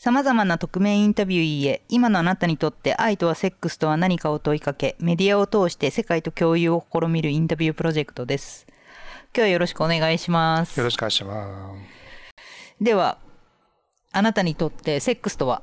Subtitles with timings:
[0.00, 8.68] 様々な匿名インタビューへ、今のあなたにとって愛とはセックスとは何かを問いかけ、メディアを通して世界と共有を試みるインタビュープロジェクトです。
[9.34, 10.78] 今日はよろしくお願いします。
[10.78, 12.84] よろしくお願いします。
[12.84, 13.18] では、
[14.12, 15.62] あなたにとってセックスとは？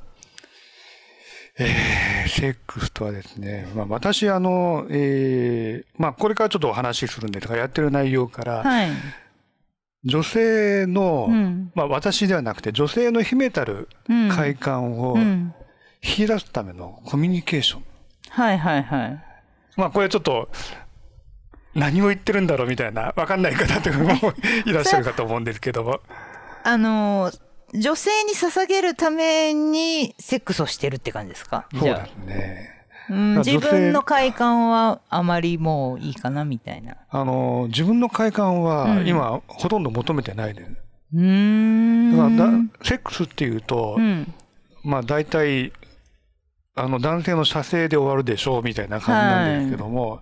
[1.57, 8.89] えー、セックスとはですね、まあ、私、あの、えー、まあ、これからちょっとお話しするんですが、やってる内容から、はい。
[10.05, 11.71] 女性の、うん。
[11.75, 14.29] まあ、私ではなくて、女性の秘めたるうん。
[14.29, 15.54] 快感をうん。
[16.04, 17.83] 引き出すためのコミュニケーション。
[18.29, 19.23] はいはいはい。
[19.75, 20.49] まあ、これちょっと、
[21.73, 24.13] 何を言ってるんだろうみたいな、わかんない方とかも
[24.65, 25.99] いらっしゃるかと思うんですけども。
[26.63, 27.39] あのー
[27.74, 31.68] 女性に捧げるためにセックスをしてるって感じですか？
[31.77, 32.75] そうですね。
[33.09, 36.95] うん、自分の快感はあまりもういいかなみたいな。
[37.09, 40.72] あの、自分の快感はうん今、ほとんど求めてないです。
[41.13, 42.11] うーん。
[42.11, 44.33] だからだセックスっていうと、うん。
[44.83, 45.72] まあ大体、
[46.75, 50.21] あの男性の射精で終わるでしょうみたいな感じなんですけども、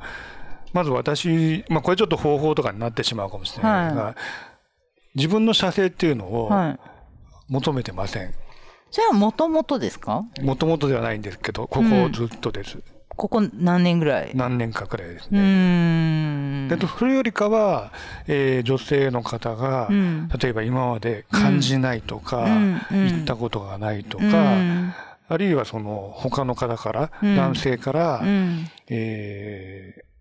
[0.72, 4.16] まず私、まあこれちょっと方法とかになってしまうかもしれないですが、
[5.16, 6.80] 自分の射精っていうのをはい。
[7.50, 8.34] 求めてません。
[8.94, 10.22] じゃあ、もともとですか？
[10.40, 12.78] もともとではないんですけど、ここずっとです。
[13.10, 14.32] ここ何年ぐらい？
[14.36, 16.66] 何年かくらいですね。
[16.66, 16.68] ん。
[16.68, 17.92] でそれよりかは、
[18.28, 24.94] えー女性の方が、うん例えば今まで感じないとか、うんうん行ったことがないとうか、ん
[25.28, 28.68] あるいはその他の方から、うん男性から、うん。
[28.90, 30.13] えー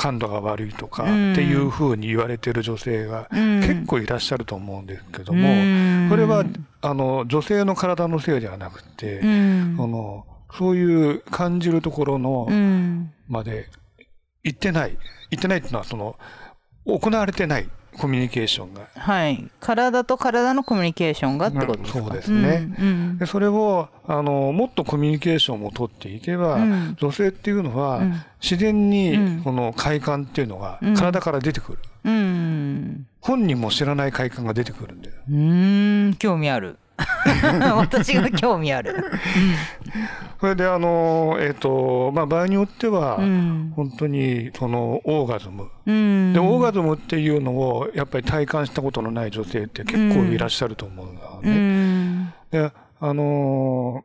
[0.00, 6.42] 感度が悪いとかうんっていうふうに言われてる女性がうん結構いらっしゃると思うんですけどうも、んそれは
[6.80, 9.74] あの女性の体のせいではなくて、うん。
[9.76, 13.12] そのそういう感じるところのうん。
[13.28, 13.68] まで
[14.42, 14.96] 行ってない
[15.30, 16.16] 行ってないっていうのはその
[16.86, 17.68] 行われてない
[17.98, 19.50] コミュニケーションがはい。
[19.60, 22.00] 体と体のコミュニケーションがってことですか？
[22.00, 32.14] そうですねうんでそれをあのもっとコミュニケーションを取っていけば、うん女性っていうのは、うん自然にうんこの快感っていうのがうん体から出てくる、うん。
[32.14, 33.06] うん。
[33.20, 35.14] 本人も知らない快感が出てくるんだよ。
[35.28, 36.78] うーん、興味ある。
[37.76, 39.04] 私が興味ある。
[40.40, 43.72] それであの、えっ、と、まあ場合によっては、うん。
[43.76, 45.68] 本当にそのオーガズム。
[45.86, 46.32] うん。
[46.32, 51.54] で、オーガズムっていうのをやっぱり体感したことのない女性って結構いらっしゃると思うんだようね。
[51.54, 52.32] ん。
[52.50, 54.04] で、あの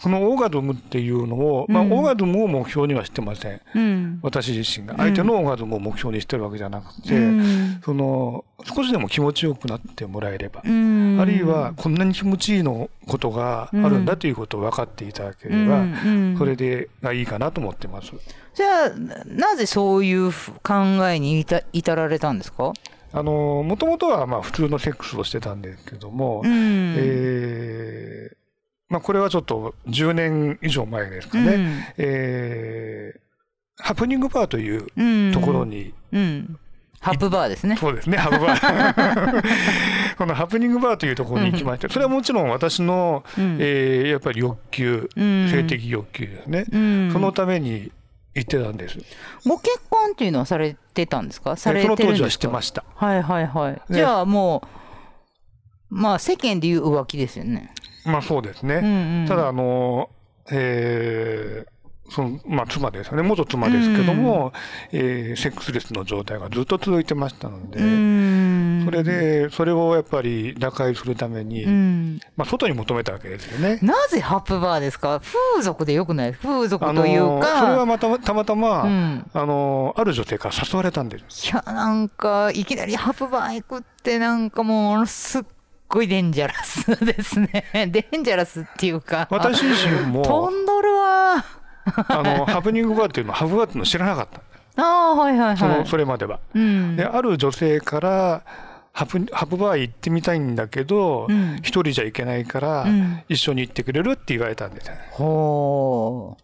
[0.00, 3.60] このオーガズムっていうのを、まあ、うんオーガズムを目標にはしてません。
[3.74, 4.20] うん。
[4.22, 4.96] 私自身が。
[4.96, 10.62] 相手のオーガズムを目標にしてるわけじゃなくて、うんその、少しでも気持ちよくなってもらえれば。
[10.64, 18.12] うんあるいは、こんなに気持ちいいのことがあるんだということを分かっていただければ、うんそれでがいいかなと思ってます。
[18.54, 20.30] じゃあななぜそういう
[20.62, 20.74] 考
[21.08, 22.72] えに至至られたんですか？
[23.12, 28.37] あの、もともとはまあ普通のセックスをしてたんですけども、うんえー
[28.88, 31.82] まあこれはちょっと10年以上前ですかね、うん。
[31.98, 33.20] えー
[33.80, 36.58] ハプニングバーといううんところに、うん。
[36.98, 37.76] ハップバーですね。
[37.76, 39.42] そうですね、ハプバー。
[40.18, 43.56] このハプニングバーというところに行きまして、それはもちろん私の、うん。
[43.60, 45.48] えーやっぱり欲求、うん。
[45.48, 46.64] 性的欲求ですね。
[46.72, 47.10] うん。
[47.12, 47.92] そのために
[48.34, 48.98] 行ってたんです。
[49.46, 51.56] ご結婚っていうのはされてたんですか？
[51.56, 52.14] されそてるんですか？
[52.14, 52.82] の当時は知ってました。
[52.96, 53.72] はいはいはい。
[53.74, 53.80] ね。
[53.90, 54.64] じゃあも
[55.92, 57.72] うまあ世間でいう浮気ですよね
[58.04, 58.76] まあそうですね。
[58.76, 59.26] うんうん。
[59.28, 60.10] ただ、あの、
[60.50, 61.70] えー
[62.10, 64.54] そのまあ、妻ですよね、元妻ですけども、
[64.92, 68.82] えーセックスレスの状態がずっと続いてましたので、うん。
[68.86, 72.20] それで、それをやっぱり打開するために、うん。
[72.34, 73.78] まあ、外に求めたわけですよね。
[73.82, 75.20] なぜハップバーですか？
[75.52, 76.32] 風俗でよくない？
[76.32, 79.30] 風俗というかそれはまたたまたま、うん。
[79.34, 81.46] あのある女性から誘われたんです。
[81.46, 85.42] いやなんかいきなりハプバー行くってなんかもうすっ
[85.88, 87.64] ごいデンジャラスですね。
[87.72, 89.26] デンジャラスっていうか。
[89.30, 94.82] 私自身飛もんどるわあのハプニングバーっていうのはハプバーっていうのを知らなかった。
[94.82, 95.86] ああはいはいそのはい。
[95.86, 96.40] それまでは。
[96.54, 96.96] うん。
[96.96, 98.42] で、ある女性から、
[98.92, 101.56] ハプハプバー行ってみたいんだけど、うん。
[101.62, 103.22] 一人じゃ行けないから、うん。
[103.28, 105.00] 一緒に行ってくれるって言われたんですよね。
[105.12, 106.36] ほ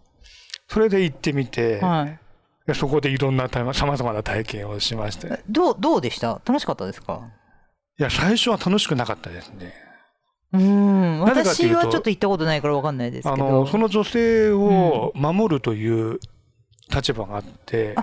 [0.68, 2.18] それで行ってみて、うはい。
[2.66, 5.40] でそこでいろんなさまざまな体験をしまして。
[5.48, 6.40] どうどうでした？
[6.46, 7.20] 楽しかったですか？
[7.98, 9.72] や、最初は楽しくなかったですね。
[10.52, 11.20] うん。
[11.20, 13.34] 私はちょっと行ったことないからわかんないですけど。
[13.34, 16.20] あの、その女性を守るという
[16.94, 17.96] 立場があって、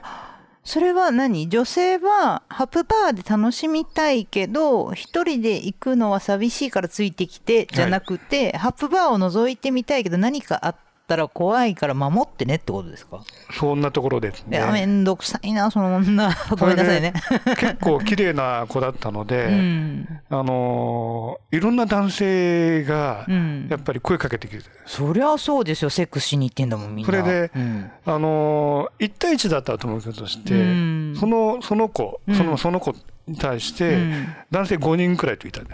[0.64, 1.50] それは何？
[1.50, 10.76] 女性はハプバーで楽しみたいけど一人で行くのは寂しいからついてきてじゃなくて、ハプバーを覗いてみたいけど何かあっ
[11.12, 13.22] ったら怖いから守ってねってことですか？
[13.60, 14.58] そんなところですね。
[14.58, 16.32] いや、めんどくさいな、その女。
[16.58, 17.14] ごめんなさいね。
[17.58, 20.08] 結構綺麗な子だったので、 うん。
[20.30, 27.12] あのーいろんな男性がうんやっぱり声かけてきて、そりゃそうですよ、セックスしに行ってんだもん、みんな。
[27.12, 27.92] それでうん。
[28.06, 32.94] あのー、1対1だったと思うけどして、うんそのその子、うんそのその子
[33.28, 35.68] に対して、うん男性5人くらいといたね。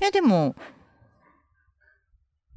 [0.00, 0.54] いや、でも、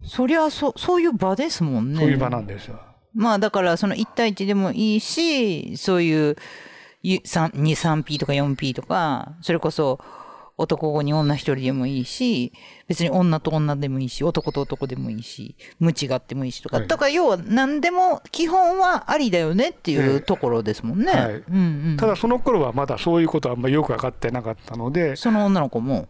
[0.06, 2.00] そりゃそ、そういう場ですもんね。
[2.00, 2.80] そういう場なんですよ。
[3.14, 6.36] まあだからその1対1でもいいしそういう
[7.02, 10.00] ゆ3 2,3P とか 4P とかそれこそ
[10.58, 12.54] 男5人女1人でもいいし
[12.88, 21.12] 別に女と女でもいいし男と男でもいいし無知があってもいいしとか、はいだから要は何でも基本はありだよねっていええうところですもんね。
[21.12, 26.08] はいうんうん、ただその頃はまだそういうことはあんまりよく分かってなかったので、その女の子も。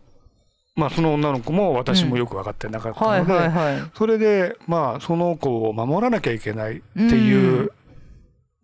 [0.75, 3.91] まあ、その女の子も私もよく分かってなかったはいので、はいはい。
[3.97, 7.69] それでまあその子を守らなきゃいけないっていう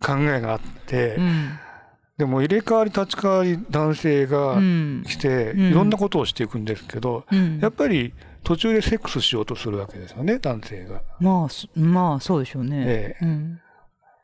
[0.04, 1.58] 考えがあって、うん。
[2.18, 5.04] でも入れ替わり立ち替わり男性がうん。
[5.06, 5.60] 来てうん。
[5.70, 7.58] いろんなことをしていくんですけど、うん。
[7.60, 8.12] やっぱり
[8.44, 11.00] 途中でセックスしようとするわけですよね男性が。
[11.18, 12.84] まあそまあそうでしょうね。
[12.86, 13.24] ええ。
[13.24, 13.60] うん。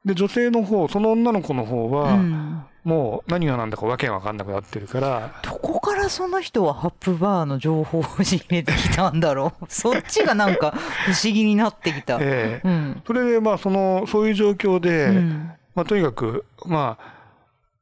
[0.04, 9.64] で女性の方その女の子の方うはんもう何が何だかわけが分かんなくなってるから、どこからその人はハップバーの情報を仕入れてきたんだろう？
[9.68, 10.70] そっちがなんか
[11.04, 12.16] 不思議になってきた。
[12.18, 12.66] ええ。
[12.66, 13.02] うん。
[13.06, 15.50] それでまあそのそういう状況で、うん。
[15.74, 17.18] まあ、とにかくまあ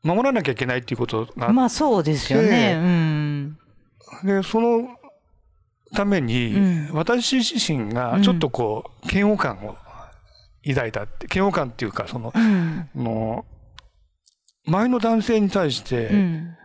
[0.03, 2.49] 守らなきゃいけないっていうことがまあそうですよね。
[2.49, 3.59] でうん。
[4.25, 4.89] でその
[5.95, 6.91] ために、うん。
[6.95, 9.77] 私自身がちょっとこう嫌悪感を
[10.67, 12.91] 抱いたって嫌悪感っていうかそのうん。
[12.93, 13.45] あの
[14.67, 16.57] 前の男性に対して、うん。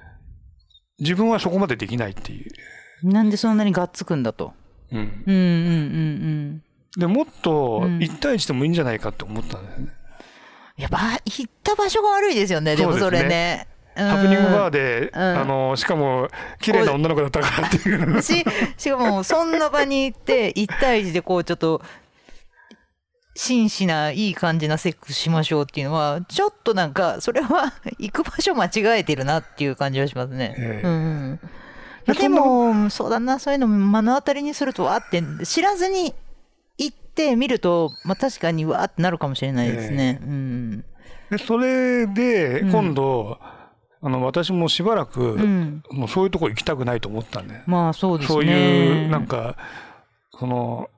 [0.99, 2.51] 自分はそこまでできないっていう、
[3.03, 4.53] なんでそんなにがっつくんだと。
[4.91, 5.37] うん、うんうんう
[6.57, 6.63] ん
[6.97, 7.99] でもっとうん。
[7.99, 9.87] 1対1でもいいんじゃないかって思ったんですね、
[10.75, 13.67] やっぱ行った場所が悪いですよねでもそれね。
[13.95, 15.21] ハプニングバーでで、うん。
[15.21, 16.27] あのしかも
[16.61, 18.21] 綺麗な女の子だったからっていう。
[18.21, 18.43] し
[18.77, 21.81] しかもそんな場に行って1対1でこうちょっと
[23.35, 30.55] 真摯ないい感じなセックスしましょうっていうのはちょっとなんかそれは行く場所間違えてるなっていう感じがしますね。
[30.57, 30.97] ええうんう
[31.33, 31.39] ん
[32.05, 36.15] ででもそうだなそういうの目の当たりにするとわーって知らずに
[36.79, 40.19] 行ってみると、まあ、確かにわーってなるかもしれないですね。
[40.21, 40.85] うん
[41.29, 43.37] でそれでうん今度、
[44.01, 48.33] あの私もしばらく、うん、もうそういうとこ行きたくないと思ったんで、まあそうですね。
[48.33, 49.55] そういうなんか
[50.37, 50.89] その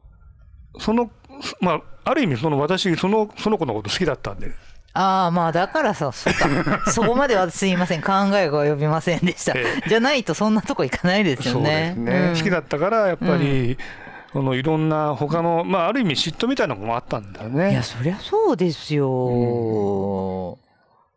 [0.80, 1.12] その
[1.60, 4.52] まあある意味その私そのその子のこと好きだったんで、
[4.94, 6.82] ああまあだからさそうか。
[6.92, 8.02] そこまではすいません。
[8.02, 12.36] 考えが及びませんでした、えじゃないとそんなとこ行かないですよそうでねすね、うん。
[12.38, 13.78] 好きだったからやっぱり、
[14.32, 17.84] そのいろんな他のまあある意味嫉妬みたいなのもあったんだよいやね。
[17.84, 20.58] そりゃそうですよ、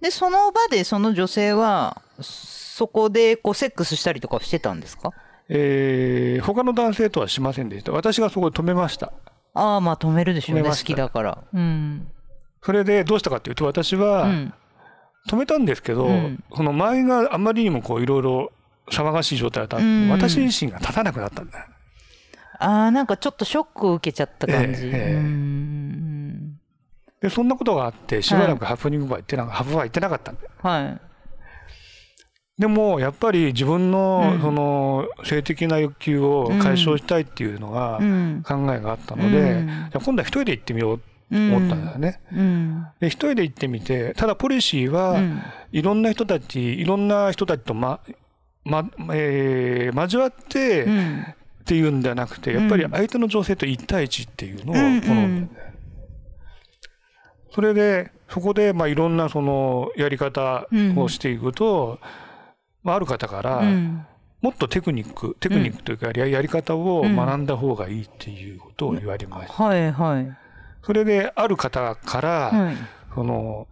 [0.01, 5.11] でその場でその女性はそこでこうセックスしたりとかしてたんですか？
[5.49, 7.93] えー他の男性とはしませんでした。
[7.93, 9.13] 私がそこで止めました。
[9.57, 11.39] ああまあ止めるでしょうね好きだから。
[11.53, 12.07] うん。
[12.63, 14.55] それでどうしたかというと私は、うん
[15.29, 16.45] 止めたんですけど、うん。
[16.55, 18.53] その前があまりにもこういろいろ
[18.93, 20.11] 騒がしい状態だったんで、うん。
[20.11, 21.65] 私自身が立たなくなったんだよ。
[22.61, 25.23] ああなんかちょっとショックを受けちゃった感じ、ええ
[27.21, 30.51] でそんなことがあってしばらくハプニングバー行ってな、ハプバー行ってなかったんだよ。
[30.63, 31.01] はい
[32.59, 34.41] でもやっぱり自分のうん。
[34.41, 38.43] その性的な欲求を解消したいっていうのがうん。
[38.47, 39.67] 考えがあったので、うん。
[39.67, 41.05] じゃあ今度は一人で行ってみようと
[41.37, 42.21] 思ったんだよね。
[42.33, 42.87] うん。
[43.01, 45.43] で一人で行ってみてただポリシーは、うん。
[45.73, 48.01] いろんな人たちいろんな人たちとま
[48.65, 51.27] まえー交わって、うん。
[51.61, 55.73] っていうんではなくてやっぱり相手の女性と1対1っていうのを好んだんだよ、
[57.51, 61.99] それでそこでまあいろんなそのやり方をしていくと、
[62.87, 64.07] まあ、ある方から、うん。
[64.43, 70.37] もっとテクニックテクニックというかやりやり方を学んだ方がいいっていうことを言われました、はいはい。
[70.85, 72.77] それである方から、はい。
[73.15, 73.67] その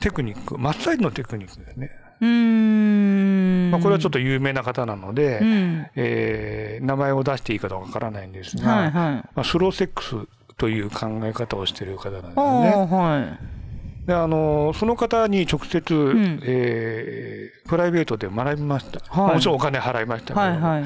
[0.00, 3.70] テクニックマッサージのテクニックですね、うーん。
[3.72, 5.86] まあ、これはちょっと有名な方なので、うん。
[5.96, 8.92] えー名前を出していいかどうかわからないんですが、はいはい。
[8.92, 10.16] まあ、スローセックス
[10.56, 12.32] という考え方をしている方なんですね。
[12.36, 12.40] あ
[12.86, 13.59] はい
[14.06, 16.40] であのその方に直接、ん。
[16.42, 19.34] えープライベートで学びました、はい。
[19.36, 20.84] もちろんお金払いましたけど、はいはい。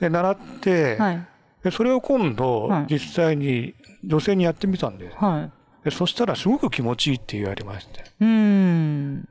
[0.00, 1.26] で習って、はい。
[1.62, 2.94] でそれを今度、はい。
[2.94, 5.16] 実際に女性にやってみたんです。
[5.18, 5.84] はい。
[5.84, 8.04] でそしたらすごく気持ちいいって言われまして。
[8.20, 9.28] うーん。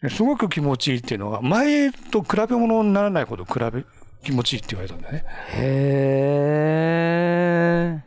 [0.00, 3.84] ですごく気持ちいいっていうのが前と比べ物にならないほど比べ
[4.22, 5.24] 気持ちいいって言われたんだね。
[5.56, 6.38] へ
[7.94, 8.04] え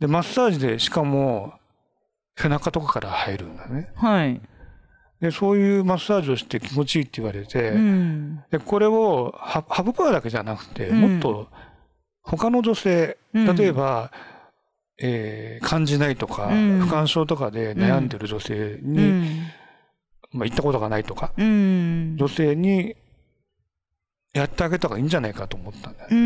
[0.00, 1.54] で、マッサージでしかも
[2.36, 3.90] 背中とかから入るんだね。
[3.96, 4.40] はい。
[5.20, 8.42] で、そういうマッサージをして気持ちいいって言われて、うん。
[8.50, 11.48] で、これをハハブパーだけじゃなくて、うんもっと
[12.22, 14.10] 他の女性、うん例えば、
[15.00, 19.46] えー感じないとか、うん不干渉とかで悩んでる女性うに、ん。
[20.32, 22.16] まあ、行ったことがないとか、うん。
[22.18, 22.96] 女性に
[24.32, 26.18] やってあげた方がいいんじゃないかと思ったんだようね。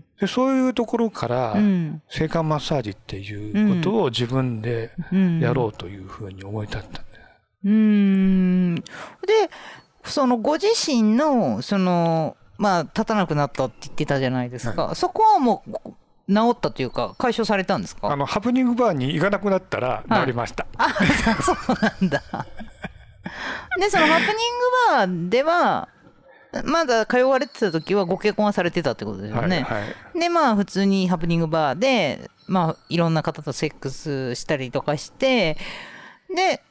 [0.00, 0.04] ん。
[0.20, 2.02] でそういうところから、うん。
[2.08, 5.40] 性感マッサージっていうことを自分でうん。
[5.40, 7.04] やろうというふうに思い立ったんだよ。
[7.64, 8.74] うーん。
[8.76, 8.82] で、
[10.04, 14.94] そのご自身の、その、まあ、立たなくなったって言ってたじゃないですか。
[14.94, 15.92] そこはもう、
[16.32, 18.08] 治ったというか、解消されたんですか？
[18.12, 20.66] あの、ハプニングバーに行かなくなったら治りました。
[20.76, 20.88] あ、
[21.42, 22.22] そうなんだ。
[23.78, 24.36] で、そのハプニング
[24.90, 25.88] バーでは、
[26.64, 29.62] まだ通われてた時はご結婚はされてたってことですよね。
[29.62, 30.18] はい、はい。
[30.18, 35.56] で、まあ、普通にハプニングバーで、まあ、いろんな方とセックスしたりとかして、
[36.34, 36.62] で、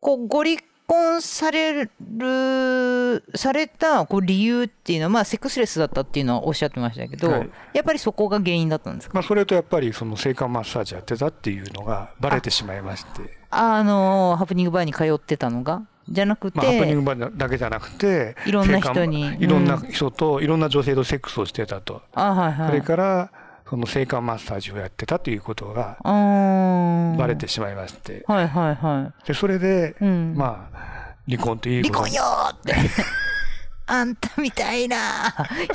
[0.00, 9.14] こう、ご離婚される、されたこう理由っていうのは、まあ、セックスレスだったっていうのはおっしゃってましたけど、はいやっぱりそこが原因だったんですか？
[9.14, 15.82] まあ、それとやっぱりその性感マッサージやってたっていうのがバレてしまいまして、あの、ハプニングバーに通ってたのが？
[16.10, 22.02] じゃなくて、まあ、ハプニングだけじゃなくて、いろんな人にいろんな人と、いろんな女性とセックスをしてたと。
[22.14, 22.68] あ、はいはい。
[22.68, 23.30] それから、
[23.68, 30.04] その性感マッサージをやってたということがバレてしまいまして、はいはいはで、それで、い。
[30.04, 30.34] うん。
[30.36, 32.74] まあ、離婚という離婚よーって。
[33.90, 34.96] あんたみたいな、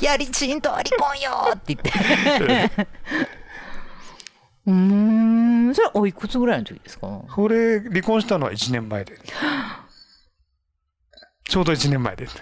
[0.00, 2.86] やりちんとは離婚よーって言って。
[4.66, 4.72] うー
[5.70, 7.06] ん、それおいくつぐらいの時ですか？
[7.34, 9.18] それ、離婚したのは1年前で。
[11.48, 12.36] ちょうど1年前です。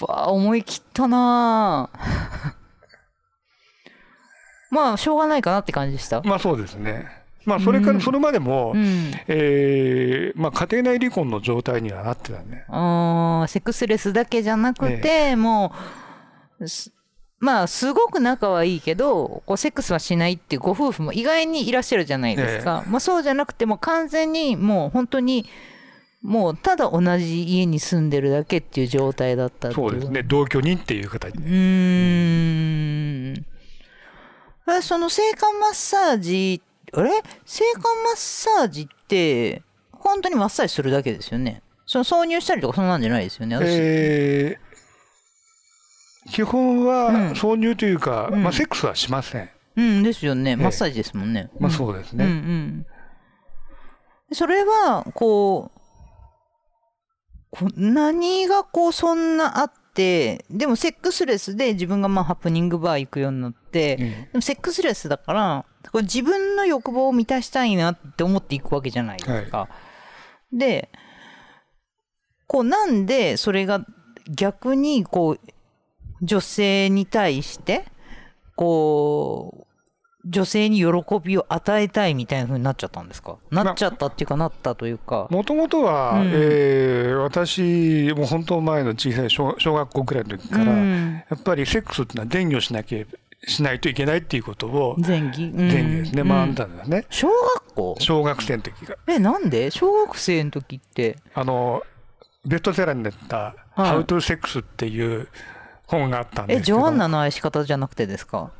[0.00, 2.54] わあ、思い切ったなぁ
[4.74, 6.20] まあ、しょうがないかなって感じでした？
[6.22, 7.06] まあそうですね。
[7.44, 9.12] まあそれから、うんそれまでも、うん。
[9.28, 12.64] えーまあ家庭内離婚の状態にはなってたね。
[12.68, 15.72] あーセックスレスだけじゃなくて、も
[16.60, 16.92] う、す
[17.38, 22.82] まあ、すごく仲はいいけど、こうセックスはしないっていうご夫婦も意外にいらっしゃるじゃないですか。
[22.88, 25.46] まあ、そうじゃなくても完全にもう本当に、
[26.22, 30.22] もうただ同じ家に住んでるだけっていう状態だったっていそうですね。
[30.22, 33.44] 同居人っていう形うーん。
[34.68, 36.60] えその性感マッサージ、
[36.92, 37.10] あれ？
[37.44, 41.62] 性感マッサージって、本当にマッサージするだけですよね。
[41.86, 43.54] その挿入したりとかそんなんじゃないですよね。
[43.56, 44.66] 私えー
[46.32, 49.48] 基本うんは挿入というか、うんまあセックスはしません。
[49.76, 50.56] うんですよね。
[50.56, 51.50] マッサージですもんね。
[51.60, 52.20] まあそうですうん。
[52.20, 52.34] うんうね。
[52.40, 52.86] ん。
[54.32, 55.75] それは、こう、
[57.50, 69.68] こう何がこうそんなあって、でもセックスレスで自分がまあハプニングバー行くようになって、うんでもセックスレスだから、これ自分の欲望を満たしたいなって思っていくわけじゃないですか。
[70.52, 70.90] で、
[72.46, 73.84] こうなんでそれが
[74.30, 75.40] 逆にこう
[76.22, 77.86] 女性に対して、
[78.54, 79.65] こう、
[80.28, 80.86] 女性に喜
[81.22, 83.36] びを与えたいみたいな風になっちゃったんですか？
[83.50, 85.28] なっちゃったっていうかなったというか。
[85.30, 86.30] もともとは、うん。
[86.34, 91.22] えー私、もう本当前の小さい小小学校くらいの時から、うん。
[91.30, 93.04] やっぱりセックスっていうのは伝授しなきゃ
[93.46, 95.52] しないといけないっていうことを前儀？
[95.52, 96.28] 前儀ですね、うん。
[96.28, 97.06] 学んだんだね。
[97.10, 97.96] 小学校？
[98.00, 98.96] 小学生の時が。
[99.06, 99.70] え、なんで？
[99.70, 101.18] 小学生の時って。
[101.34, 101.82] あの、
[102.44, 103.80] ベストセラーになった、はい。
[103.80, 105.28] How to Sex っていう
[105.86, 106.78] 本があったんでえ、すけど。
[106.78, 108.50] ジョアンナの愛し方じゃなくてですか？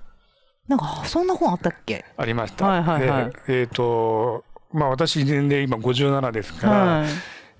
[0.68, 2.04] なんか、そんな本あったっけ？
[2.16, 2.66] ありました。
[2.66, 7.08] はいはいはいでえっ、と、まあ私年齢今57ですから、はい。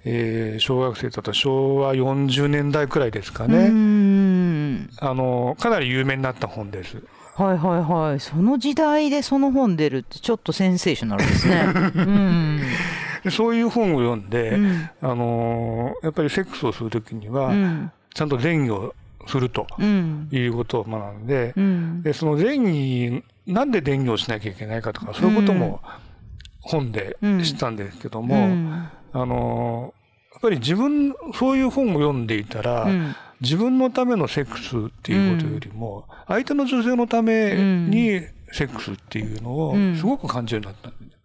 [0.09, 3.69] えー小学生だと昭和40年代くらいですかね。
[3.69, 4.91] ん。
[5.01, 7.03] あの、かなり有名になった本です。
[7.35, 8.21] はいはいはい。
[8.21, 11.67] その時代でその本出るってちょっとセンセーショナルですね。
[11.95, 12.61] うん。
[13.25, 14.91] でそういう本を読んで、うん。
[15.03, 17.91] あのーやっぱりセックスをするときには、うん。
[18.15, 18.95] ちゃんと前儀を
[19.27, 20.29] するとうん。
[20.31, 22.03] いうことを学んで、うん。
[22.03, 25.81] で、その前儀、なんで前儀をしなきゃいけないかとか、そういうことも
[26.61, 28.89] 本で知ったんですけども、うん。
[29.13, 30.07] あのー
[30.37, 33.17] やっぱり自分、そういう本を読んでいたら、うん。
[33.41, 38.21] 自分のためのセックスっていうことよりも、相手の女性のために
[38.53, 39.97] セックスっていうのをうん。
[39.97, 41.17] すごく感じるようになったんです。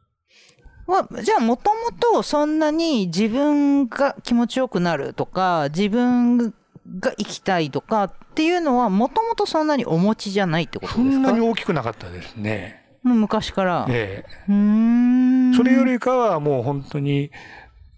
[0.88, 6.54] はじゃあもともとそんなに自分が気持ちよくなるとか自分
[7.00, 11.18] が生きたいとかっていうのはもともとそんなにお持ちじゃないってことそですか？
[11.20, 12.82] んなに大きくなかったですね。
[13.04, 13.86] もう昔から。
[13.90, 15.54] えうーん。
[15.54, 17.32] えそれよりかはもう本当に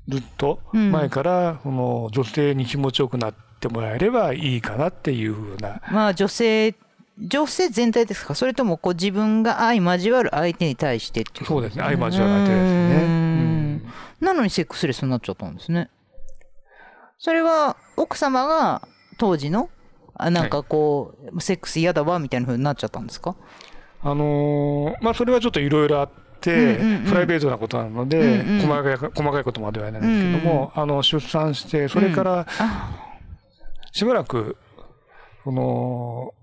[0.08, 0.92] ずっとうん。
[0.92, 6.76] 前からその女性に気持ちよくなってもらえればいいかなっていうふうな、まあ女性
[7.20, 8.34] 女性全体ですか？
[8.36, 11.84] それともこう自分が相交わる相手に対してっていうそうですね。
[11.84, 12.96] 相交わる相手ですね。
[12.96, 13.94] ううんん。
[14.20, 15.90] なのにセックスレスになっちゃったんですね。
[17.18, 19.70] それは奥様が当時の
[20.16, 23.36] あなんかこう、セックス嫌だわみたいな風になっちゃったんですか？
[24.02, 26.10] あのーまあそれはちょっといろいろあっ
[26.42, 27.04] て、うんうんうん。
[27.06, 33.00] プライベートなことなので、うんうん細かい細かいことまでは言えないんですけども、あの出産してそれからあ。
[33.92, 34.58] しばらく、
[35.44, 36.34] その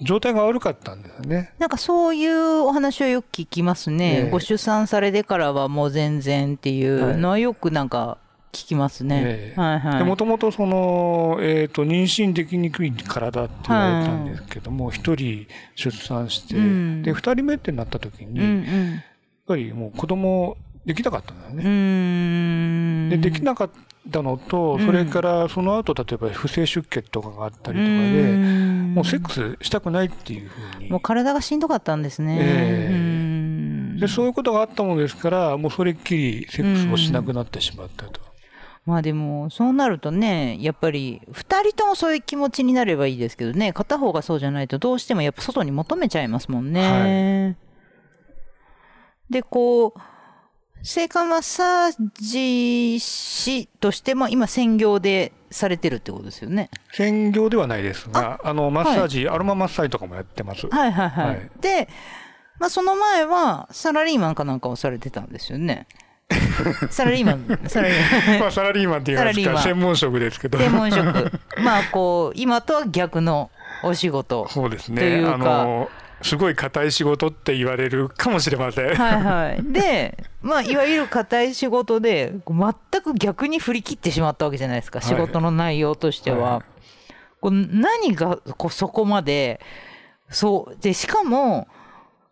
[0.00, 1.52] 状態が悪かったんですよね。
[1.58, 4.24] なんかそういうお話はよく聞きますね。
[4.24, 4.30] ええ。
[4.30, 8.18] ご出産されてからはもう全然っていうのはよくなんか
[8.52, 9.22] 聞きますね。
[9.24, 10.04] ええはいはい。
[10.04, 19.02] もともとその、えー、と妊娠できにくい体って言われたんですけども一、人出産して、うんで二人目ってなった時に、うんやっうん。
[19.46, 23.16] ぱりもう子供できなかったんだようね。
[23.16, 23.70] でできなかっ
[24.10, 32.38] たのと、うんそれからその後例えば不正出血とかがあったりとかで、うんもうセックスしたくないっていうふうにもう体がしんどかったんですね。
[32.40, 33.18] ええうん
[34.00, 38.20] でそういうことがあったものですからもうそれっきりセックスをしなくなってしまったと。
[38.88, 47.58] まあでもそうなるとねやっぱり2人ともそういう気持ちになればいいですけどね片方がそうじゃないとどうしてもやっぱ外に求めちゃいますもんね。
[49.28, 50.00] でこう
[50.82, 56.70] 性感マッサージ師としても今専業でされてるってことですよね。
[56.94, 60.66] 専業ではないですがあのマッサージ、アロママッサージとかもやってます。
[60.66, 61.26] はいはいはい。
[61.26, 61.90] はいで、
[62.58, 65.86] まあ、その前はサラリーマンかなんかをされてたんですよね。
[66.90, 68.40] サラリーマンサラリーマン。
[68.40, 69.60] まあ、サラリーマンっていうか。
[69.62, 70.58] 専門職ですけど。
[70.58, 71.32] 専門職。
[71.62, 73.50] まあこう今とは逆の
[73.82, 74.46] お仕事。
[74.48, 75.34] そうですというねか。
[75.34, 79.62] あのすごい硬い仕事って言われるかもしれません、はいはい。
[79.72, 85.08] でまあいわゆる硬い仕事で全く逆に振り切ってしまったわけじゃないですか、はい。
[85.08, 86.62] 仕事の内容としては、はい。
[87.40, 89.60] こう何がこうそこまで
[90.28, 91.68] そうでしかも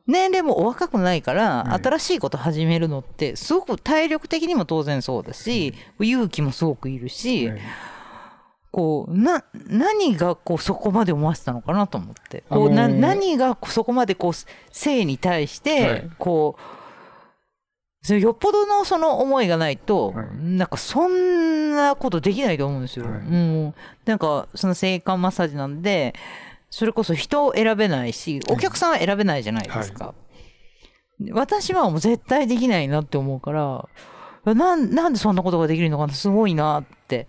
[0.06, 7.60] 年齢もお若くないから、はい新しいこと始めるのってすごく体力的にも当然そうだし、勇気もすごくいるし、はい
[8.76, 12.44] こうな何がこうそこまで思わせたのかなと思って。
[12.50, 14.32] こう、なあのー何がそこまでこう
[14.70, 16.10] 性に対しはてい。
[16.18, 20.26] こう、よっぽどのその思いがないと、はい。
[20.42, 23.06] なんかそんなことできないと思うんですよ。
[23.06, 26.14] うなんかその性感マッサージなんで
[26.70, 30.14] それこそ人を選べないしお客さんは選べないじゃないですか。
[31.32, 33.88] 私はもう絶対できないなって思うから
[34.54, 37.26] なんなんでそんなことができるのかなすごいなって。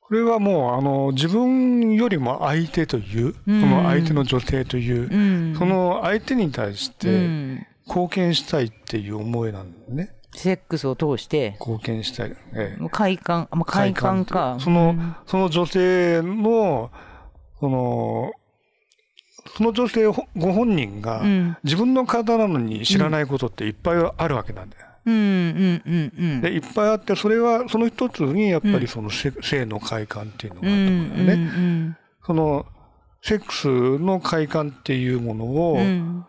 [0.00, 3.60] これはもうあの自分よりも相手という、うん。
[3.60, 5.56] その相手の女性という、うん。
[5.56, 7.66] その相手に対しうてん。
[7.86, 10.16] 貢献したいっていう思いなんですね。
[10.34, 11.56] セックスを通して。
[11.60, 12.88] 貢献したい、ええ。
[12.90, 13.46] 快感。
[13.52, 14.56] あまあ快感か。
[14.58, 15.16] そのうん。
[15.26, 16.90] その女性の
[17.60, 18.32] その
[19.56, 21.56] その女性ご本人がうん。
[21.62, 24.86] 自分の体なのに知らないことっていっぱいあるわけなんだよ。
[25.06, 25.14] うん。
[25.14, 25.82] うん。
[25.86, 26.12] うん。
[26.18, 26.40] うん。
[26.40, 28.80] でいっぱいあってそれはその一つにやっぱうん。
[28.80, 31.32] りその性性の快感っていうのがうあったんもんだよね。
[31.32, 31.96] うん。
[32.26, 32.66] その
[33.22, 33.68] セックス
[33.98, 36.24] の快感っていうものをうん。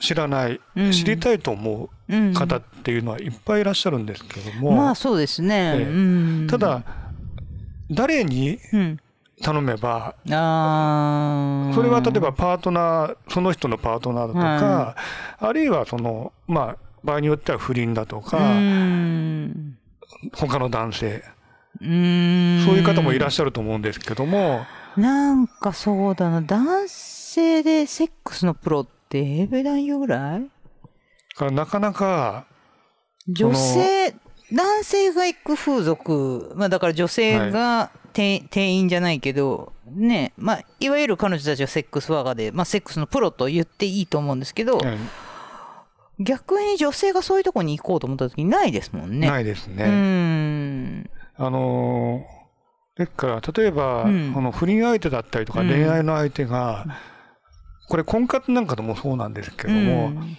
[0.00, 0.92] 知らない、うん。
[0.92, 6.82] 知りたいと思ううん方っていうのはいっぱいいらっしゃるんですけども、まあそうですね、ただ
[7.90, 8.98] 誰にうん
[9.44, 10.38] 頼めばそれ
[11.90, 14.96] は例えばパートナーその人のパートナーだとか、
[15.38, 19.76] あるいはそのまあ場合によっては不倫だとか、うん。
[20.32, 21.22] 他の男性。
[21.82, 22.62] うん。
[22.64, 24.64] そういう方もいらっしゃると思うんですけども、
[24.96, 26.40] なんかそうだな。
[26.40, 30.40] 男性でセックスのプロって AV 男優ぐらい？
[30.40, 30.48] だ
[31.36, 32.46] からなかなか
[33.28, 34.14] 女性
[34.52, 36.52] 男性が行く風俗。
[36.56, 44.96] まあだから女性が店,、店員じゃないけどねまあいわゆる彼女たちはセックスワーガーで、まあ、セックスのプロと言っていいと思うんですけど、え
[46.20, 49.28] 逆に女性がそういうとこに行こうと思った時にないですもんね。
[49.28, 49.84] ないですね。
[49.84, 51.10] うん。
[51.36, 52.34] あのー
[52.96, 54.32] ですから例えば、うん。
[54.32, 55.68] この不倫相手だったりとかうん。
[55.68, 56.86] 恋愛の相手が、
[57.88, 60.38] これ婚活なんかでもそうなんですけども、うん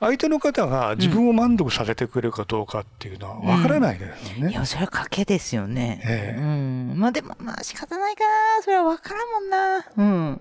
[0.00, 4.50] 相手の方が自分を満足させてくれるかどうかっていうのは分からないですよね。
[4.50, 6.00] いやそれは賭けですよね。
[6.04, 8.24] ええうん、まあでもまあ仕方ないか
[8.56, 9.86] なそれは分からんもんな。
[9.96, 10.40] うん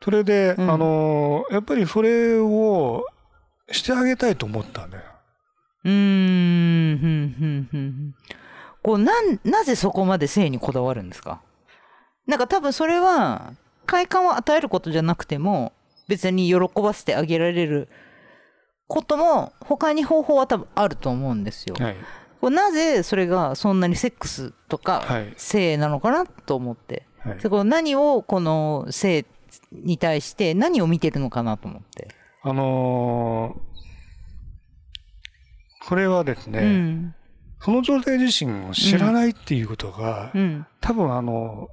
[0.00, 3.04] それで、うんあのーやっぱりそれを
[3.72, 5.02] してあげたいと思ったんだよ。
[5.84, 8.14] うーん、ふんふんふんふん。
[8.80, 11.40] こう、なん、なぜそこまで性にこだわるんですか？
[12.28, 13.52] なんか多分それは、
[13.86, 15.72] 快感を与えることじゃなくても、
[16.08, 17.88] 別に喜ばせてあげられる
[18.86, 21.76] ことも、他に方法は多分あると思うんですよ。
[21.78, 21.96] はい。
[22.50, 27.06] なぜそれがそんなにセックスとかはい性なのかなと思って。
[27.18, 29.26] はいそこ何をこの性
[29.72, 32.08] に対して何を見てるのかなと思って。
[32.42, 33.68] あのー
[35.88, 37.14] これはですね、うん。
[37.60, 40.66] その女性自身を知らないっていうことが、うん。
[40.82, 41.68] 多分あの、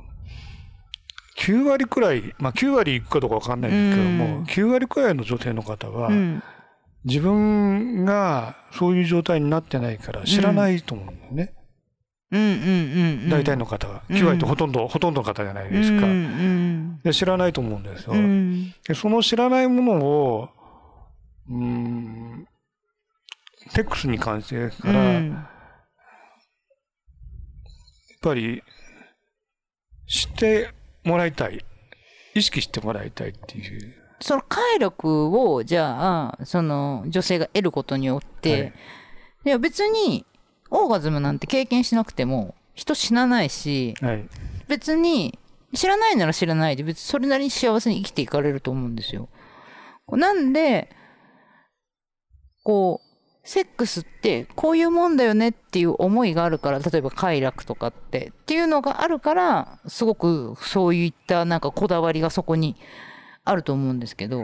[1.37, 6.43] 9割くらい、まあ9割いくかどうかわかんないんですけども、うん9割くらいの女性の方は、うん。
[7.03, 11.53] 自分がそういう状態になってないから知らないと思うんだよね。
[12.31, 13.29] うんうんうん。
[13.29, 14.01] 大体の方が。
[14.09, 16.05] うん9割ってほとんど、ほとんどの方じゃないですか。
[16.07, 18.13] うんで知らないと思うんですよ。
[18.13, 18.19] うん。
[18.19, 18.73] うん。
[18.87, 20.49] でその知らないものを、
[21.49, 22.47] うーん、
[23.69, 25.45] セックスに関してですから、やっうん
[28.21, 28.63] ぱり
[30.07, 30.71] 知って
[31.05, 31.63] もらいたい。
[32.33, 33.95] 意識してもらいたいっていう。
[34.19, 38.73] その快楽を、じゃあ、その女性が得ることによって、はい
[39.45, 40.25] い、や別に、
[40.71, 44.27] オーガズムなんて経験しなくても、人死なないし、はい。
[44.67, 45.37] 別に、
[45.73, 49.29] 知らないなら知らないで、別にそれなりに幸せに生きていかれると思うんですよ。
[50.09, 50.89] なんで、
[52.63, 53.04] こう、
[53.45, 62.75] セックスってこういうもんだよねっていう思いがあるから、例えば快楽とかって、っていうのがあるから、すごくそういったなんかこだわりがそこに
[63.43, 64.43] あると思うんですけど、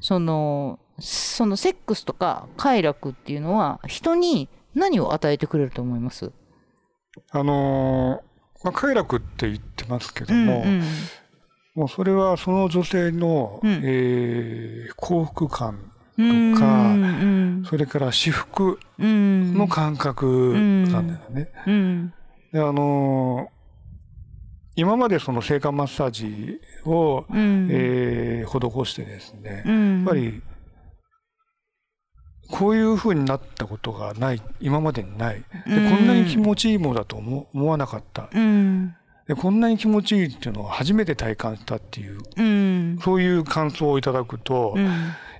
[0.00, 6.30] その、そのセックスとか快楽っていうのは人に何を与えてくれると思います？
[7.32, 10.82] あのーまあ、快楽って言ってますけども、うん
[11.74, 13.80] もうそれはその女性の、うん。
[13.84, 19.54] えー幸福感、うん、とかうんそれから至福うん。
[19.54, 20.54] の感覚
[20.90, 21.48] なんだよね。
[21.66, 22.12] うん。
[22.52, 23.56] であのー
[24.78, 27.68] 今までその性感マッサージを、うん。
[27.70, 30.02] えー施してですね、やうん。
[30.02, 30.42] っぱり
[32.48, 35.42] こういう風になったことがない今までにない。
[35.66, 35.90] でうん。
[35.90, 38.28] こんなに気持ちいいものだと思思わなかった。
[38.32, 38.94] うん。
[39.26, 42.98] でこんなに気持ちいいっていうのを初めて体感したっていううん。
[43.02, 44.88] そういう感想をいただくと、うん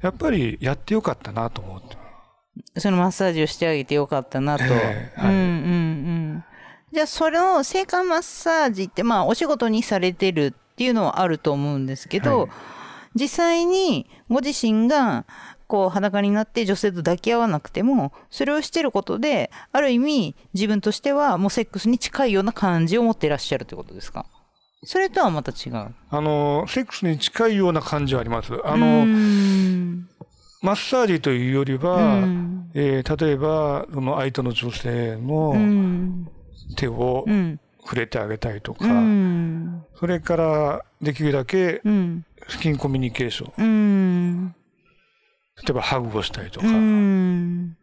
[0.06, 1.96] やっぱりやってよかったなと思って
[2.80, 4.64] そのマッサージをしてあげてよかったなと。
[4.64, 5.48] ええはいうんうんう
[6.38, 6.44] ん。
[6.92, 12.48] じゃあ、その性感マッサージって、まあ、お仕事にされてるっていうのはあると思うんですけど、はい
[13.18, 15.24] 実際にご自身が、
[15.68, 24.26] こう、裸になって女性と抱き合わなくても、それをしてることで、ある意味、自分としてはもうセックスに近いような感じを持っていらっしゃるってことですか？
[24.86, 25.94] それとはまた違う？
[26.10, 28.52] あのセックスに近いような感じはあります。
[28.64, 30.08] あうの、ん。
[30.62, 32.70] マッサージというよりうは、ん。
[32.72, 36.28] えー例えばその相手の女性うのん。
[36.76, 37.60] 手をうん。
[37.82, 39.84] 触れてあげたりとか、うん。
[39.98, 42.24] それからできるだけうん。
[42.48, 43.64] スキンコミュニケーション。
[43.64, 44.54] うん。
[45.62, 47.76] 例えばハグをしたりとか,、うん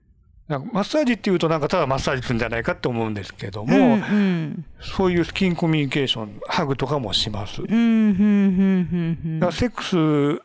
[0.48, 4.66] なんかマッサージっていうとなんかただマッサージするんじゃないかって思うんですけども、うんうん。
[4.82, 7.56] そういうスキンコミュニケーションハグとかもします。
[7.56, 10.42] セックス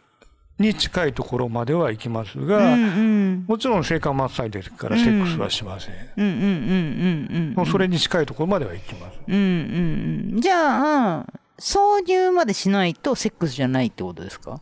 [0.60, 3.44] に近いところまでは行きますが、うんうん。
[3.48, 7.54] もちろん性感マッサージですからセックスはしません。
[7.54, 9.18] もうそれに近いところまでは行きます。
[9.26, 11.26] うんうんうんじゃあ
[11.58, 14.60] 挿入までしないとセックスじゃないってことですか？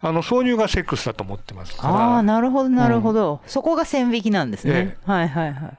[0.00, 1.94] あの、挿入がセックスだと思ってますから。
[1.94, 5.78] ああなるほどなるほど、そこが線引きなんですね、えはいはいはい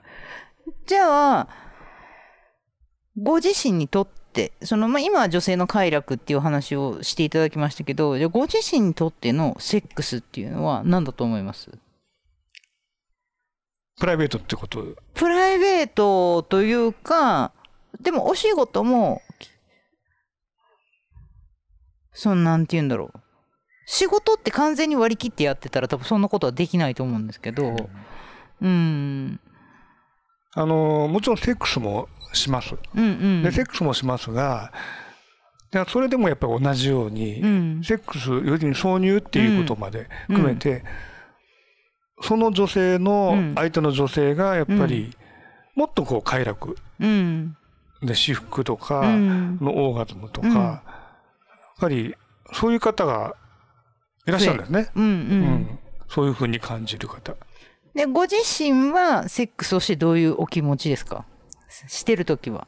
[0.85, 1.47] じゃあ
[3.17, 11.71] ご自身にとってその、まあ、今は女性の快楽っていう話をしていただきましたけどじゃあご自身にとってのセックスっていうのは何だと思います？
[13.99, 14.83] プライベートってこと？
[15.13, 17.51] プライベートというか、
[17.99, 19.21] でもお仕事も、
[22.13, 23.19] そのなんて言うんだろう。
[23.91, 27.75] 仕事って完全に割り切ってやってたら多分そんなことはできないと思うんですけど、
[28.61, 29.39] うん、
[30.53, 32.75] あの、もちろんセックスもします。
[32.95, 33.07] うんう
[33.39, 33.43] ん。
[33.43, 34.71] で、セックスもしますが、
[35.71, 37.81] でそれでもやっぱり同じように、うん。
[37.83, 40.83] セックス、要するに挿入っていうことまで含めて、
[42.21, 43.55] その女性の、うん。
[43.55, 45.17] 相手の女性がやっぱり、
[45.73, 46.77] もっとこう快楽。
[46.99, 47.57] うん。
[48.03, 49.57] で至福とかうん。
[49.59, 50.55] のオーガズムとか、うん。
[50.55, 50.81] やっ
[51.79, 52.13] ぱり
[52.53, 53.33] そういう方が
[54.29, 54.89] いらっしゃるんですね。
[54.95, 55.07] うんう。
[55.07, 57.35] うんんそういうふうに感じる方。
[57.93, 61.25] で、ご自身はセックスをしてどういうお気持ちですか？
[61.87, 62.67] してるときは。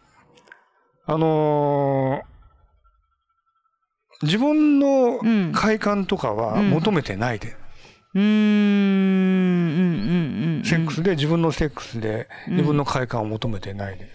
[1.06, 2.32] あのー
[4.24, 7.56] 自分のうん快感とかは求めてないで、
[8.13, 8.32] うーん、うんう
[10.58, 10.63] んうん。
[10.63, 14.08] セックスで自分のセックスで自分の快感を求めてないで、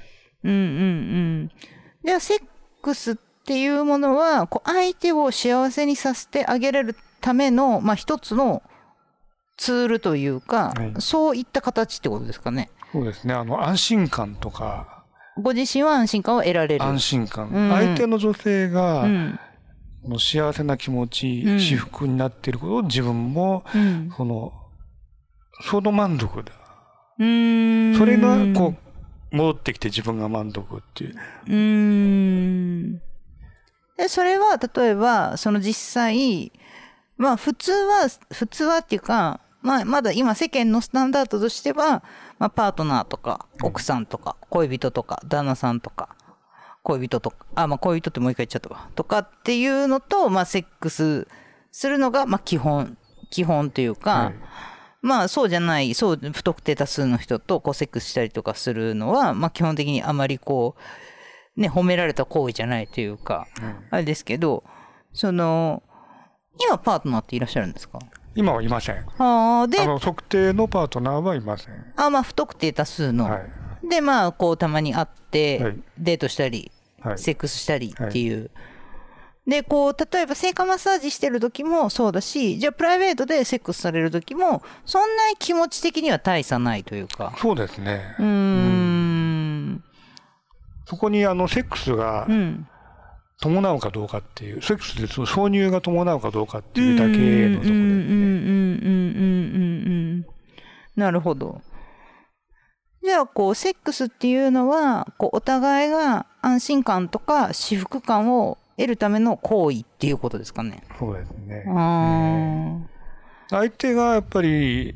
[0.45, 0.61] うんうんう
[1.47, 1.51] ん。
[2.05, 2.43] じゃあ、セッ
[2.83, 6.95] クスっていうものは、こう相手を幸せにさせてあげれる
[7.27, 8.63] ための、まあ、一つの
[9.57, 12.71] ツールというか、はいそういった形ってことですかね。
[12.93, 15.05] そうですねあの安心感とか
[15.37, 16.85] ご自身は安心感を得られる。
[16.85, 17.49] 安心感。
[17.49, 19.41] うん相手の女性が、うん。
[20.05, 24.13] この幸せな気持ち、うん至福になっていることを自分も、うん。
[24.17, 24.53] その、
[25.69, 26.53] その満足だ。
[27.19, 27.99] うーん。
[27.99, 28.75] それが、こ
[29.33, 31.15] う、戻ってきて自分が満足っていう。
[31.49, 33.03] うーん。
[33.99, 36.53] で、それは、例えば、その実際、
[37.17, 42.03] まあ、普通は、普通はっていうか、まあ、まだ今世間のスタンダードとしては、
[42.39, 46.17] まあ、パートナーとか、奥さんとか、恋人とか、旦那さんとか、
[46.83, 48.91] 恋人とか、あ、まあ、恋人ってもう一回言っちゃったわ。
[48.95, 51.27] とかっていうのと、まあ、セックス
[51.73, 52.97] するのが、まあ、基本、
[53.31, 54.35] 基本というか、はい。
[55.03, 60.75] まあそうじゃない、そう、不特定多数の人とこうセックスしたりとかするのは、まあ基本的にあまりこ
[61.57, 63.47] う、ね、褒められた行為じゃないというか、
[63.91, 64.65] あれですけど、
[65.13, 65.85] その、
[66.59, 67.99] 今パートナーっていらっしゃるんですか？
[68.35, 69.05] 今はいません。
[69.19, 71.93] ああ、であ、の、特定のパートナーはいません。
[71.97, 73.31] あまあ不特定多数の。
[73.31, 73.89] はい。
[73.89, 77.19] で、まあこうたまに会って、はいデートしたり、はい。
[77.19, 78.51] セックスしたりっていう。
[79.47, 87.33] で、こう、例えば性加マッサージしてる時もそうだし、じゃあプライベートでセックスされる時も、そんなに気持ち的には大差ないというか。
[87.39, 88.23] そうですねう。
[88.23, 89.85] ーん。
[90.85, 92.69] そこにあのセックスがうん。
[93.41, 97.71] 伴うかどうかっていう、セックスでその挿入が伴うかどうかっていうだけのところですね。
[97.71, 100.27] うんうんうんうんうんうんうん。
[100.97, 101.61] なるほど。
[103.05, 110.83] じゃあ、こう、セックスっていうのは、こう、お互いが安心感とか至福感を得るための行為っていうことですかね。
[110.99, 111.65] そうですね。
[111.69, 112.79] あ
[113.51, 114.95] 相手がやっぱり、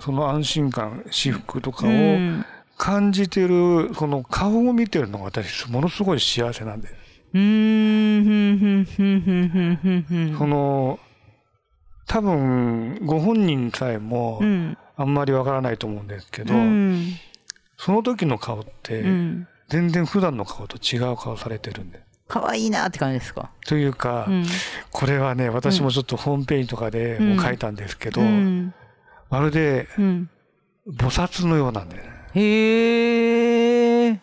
[0.00, 1.72] その安心感、至福とあ。
[1.72, 2.44] かをうん。
[2.76, 6.94] 感じてる、その顔を見てるのが私、ものすごい幸せなんです。
[7.34, 10.98] うーん、ふんふんふんふんふんふんふんその、
[12.06, 14.78] 多分、ご本人さえもう、ん。
[14.96, 17.14] あんまりわからないと思うんですけど、うん。
[17.76, 19.48] その時の顔ってう、ん。
[19.68, 22.02] 全然普段の顔と違う顔されてるんで。
[22.26, 23.50] かわいいなって感じですか？
[23.66, 24.44] というか、うん。
[24.90, 28.74] これはね、私もちょっとホームページとかでも書いたんですけど、うん。
[29.30, 30.30] まるでうん。
[30.90, 32.02] 菩薩のようなんで、ね、
[32.34, 34.20] へえ。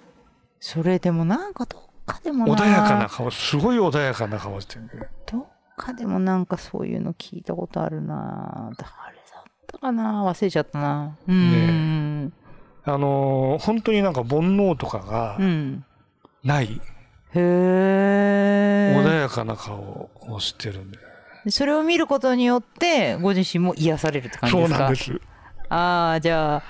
[0.60, 2.54] それでもなんかどっかでもな。
[2.56, 8.72] 穏やかな顔、すごい穏やかな顔してるどっかでもなんかそういうの聞いたことあるな。
[8.78, 8.90] 誰だ
[9.40, 10.24] ったかな？
[10.26, 11.18] 忘れちゃったな。
[11.28, 12.34] うーん、
[12.86, 15.84] あのー本当になんか煩悩とかがうん。
[16.44, 21.00] ない、へえ穏やかな顔をしてるんで。
[21.50, 24.80] それを見ることによってご自身も癒されるって感じそうですか？
[24.80, 25.22] なんです。
[25.70, 26.64] ああじゃあ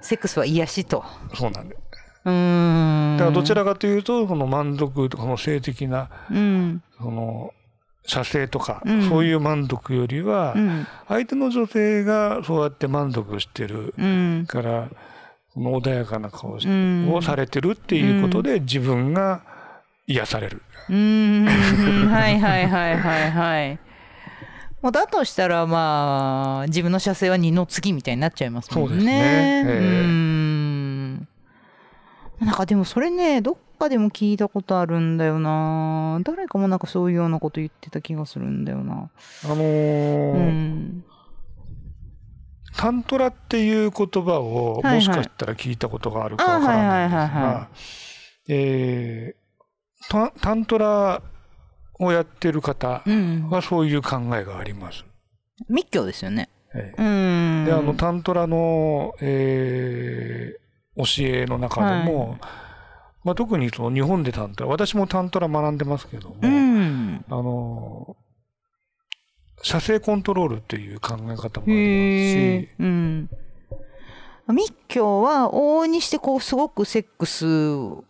[0.00, 1.04] セックスは癒しと。
[1.34, 1.81] そうなんです。
[2.24, 6.82] だからどちらかというと、その満足とか、その性的な、うん。
[6.98, 7.52] その、
[8.04, 9.08] 射精とか、うん。
[9.08, 10.86] そういう満足よりはう、ん。
[11.08, 14.46] 相手の女性がそうやって満足してるうん。
[14.46, 14.88] から、
[15.54, 19.42] この穏やかな顔をされてるっていうことで、自分が
[20.06, 20.62] 癒される。
[20.88, 22.10] うーん。
[22.10, 23.78] はいはいはいはいはい。
[24.80, 28.90] もうだとしたらまあ自分の射精は二の次みたいになっちゃいますもんね。
[28.90, 29.62] そうですね。
[29.64, 29.70] ええ。
[29.70, 30.61] うーん。
[32.44, 36.20] なんかでもそれねどっかでも聞いたことあるんだよな。
[36.24, 39.10] 誰かもなんかそういうようなこと言ってた気がするんだよな。
[39.44, 41.04] あのうーん。
[42.76, 47.68] タントラっていう言葉をはいはいもしかしたら聞いたことがあるかわからないんですが、
[48.48, 49.42] えー
[50.08, 51.22] タタントラ
[52.00, 53.48] をやってる方うん。
[53.50, 55.04] はそういう考えがあります。
[55.68, 56.48] 密教ですよね。
[56.74, 57.62] えうーん。
[57.62, 60.61] えで、あの、タントラの、えー
[60.96, 62.38] 教えの中でも、
[63.24, 67.24] まあ、特にその日本でタントラ、私もタントラ学んでますけども、うん。
[67.28, 68.16] あの、
[69.62, 72.68] 射精コントロールっていう考え方もありますし、。
[72.80, 73.30] うん。
[74.48, 78.04] 密教は往々にしてこうすごくセックスを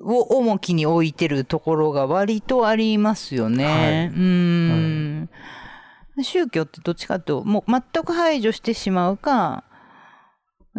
[0.00, 3.64] 重きに置いてるところが割とありますよね。
[3.64, 3.70] は
[4.04, 5.28] いうん、
[6.22, 9.64] 宗教ってどっちかというともう全く排除してしまうか、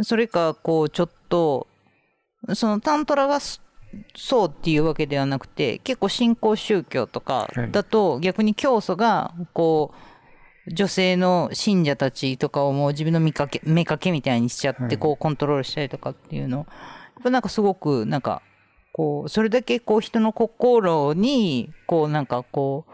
[0.03, 1.67] それかこうちょっと
[2.53, 3.62] そのタントラがす
[4.15, 9.93] そうっていうわけではなくて結構新興宗教とかだと逆に教祖がこ
[10.67, 14.89] う女性の信者たちとかをもう自分の見かけ目かけみたいにしちゃっはい。
[14.89, 16.58] てこうコントロールしたりとかっていうの。
[16.58, 18.41] やっぱなんかすごくなんか
[18.91, 22.91] こうそれだけこう人の心にこうなんかこう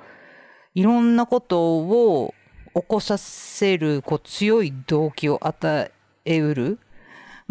[0.76, 2.34] いろんなことを
[2.76, 5.92] 起こさせるこう強い動機を与
[6.26, 6.80] えうる、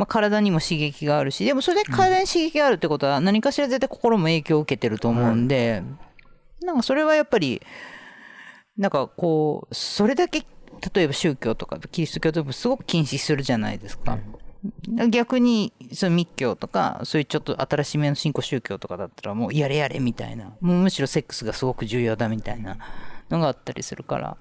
[0.01, 5.83] まあ、体にも刺激があるしでもそれで体に刺激があるってことは何かしら絶対心も影響を受けてると思うんで、
[6.63, 7.61] なんかそれはやっぱり
[8.79, 10.47] なんかこうそれだけ
[10.95, 14.17] 例えば宗教とかキリスト教とかすごく禁止するじゃないですか。
[15.11, 20.55] 逆にその密教とかそういうちょっと新しめの新興宗教とかだったらもうやれやれみたいな。
[20.63, 22.79] もうむしろセックスがすごく重要だみたいな
[23.29, 24.39] のがあったりするから。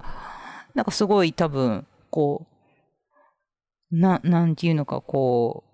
[0.74, 2.59] なんかすごい多分こう
[3.92, 5.70] ななんていうのかこう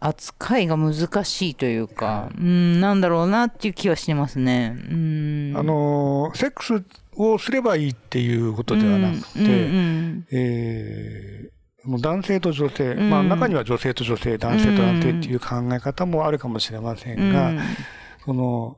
[0.00, 4.76] 扱いが難しいというか、うん、なんだろうなっていう気はしてますね。
[4.90, 6.84] うん、あのセックス
[7.16, 11.56] をすればいいっていうことではなくて、うんうんうん、えー
[12.00, 17.52] 男性と女性、まあ中には女性と女性、男性と男性っていう考え方もあるかもしれませんが、
[18.24, 18.76] その、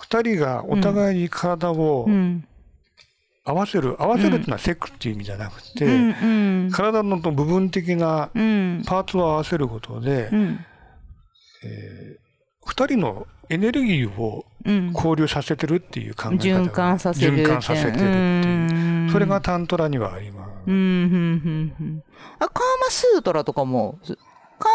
[0.00, 2.08] 二人がお互いに体を
[3.44, 5.86] 合わせる、合わせるっていうのはセックスっていう意味じゃなくて、
[6.72, 10.30] 体の部分的なパーツを合わせることで、
[11.64, 12.18] え
[12.66, 14.46] 二人のエネルギーを
[14.94, 17.36] 交流させてるっていう考え方、循環させる。
[17.36, 19.10] 循環させてるっていう。
[19.10, 20.50] それがタントラにはあります。
[20.66, 22.02] うん、うん、うん、
[22.38, 24.16] あ、カーマスートラとかも、カー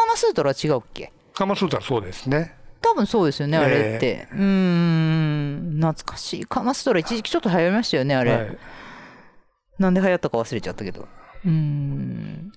[0.08, 1.12] マスートラ違うっけ？
[1.34, 2.54] カーマスートラそうですね。
[2.82, 4.28] 多分そうですよね、あれって。
[4.32, 6.46] えー、うん、懐かしい。
[6.46, 8.32] カーマスートラ一時期ちょっと流行りましたよね、あれ。
[8.32, 8.58] はい、
[9.80, 11.08] なんで流行ったか忘れちゃったけど。
[11.46, 12.52] うん。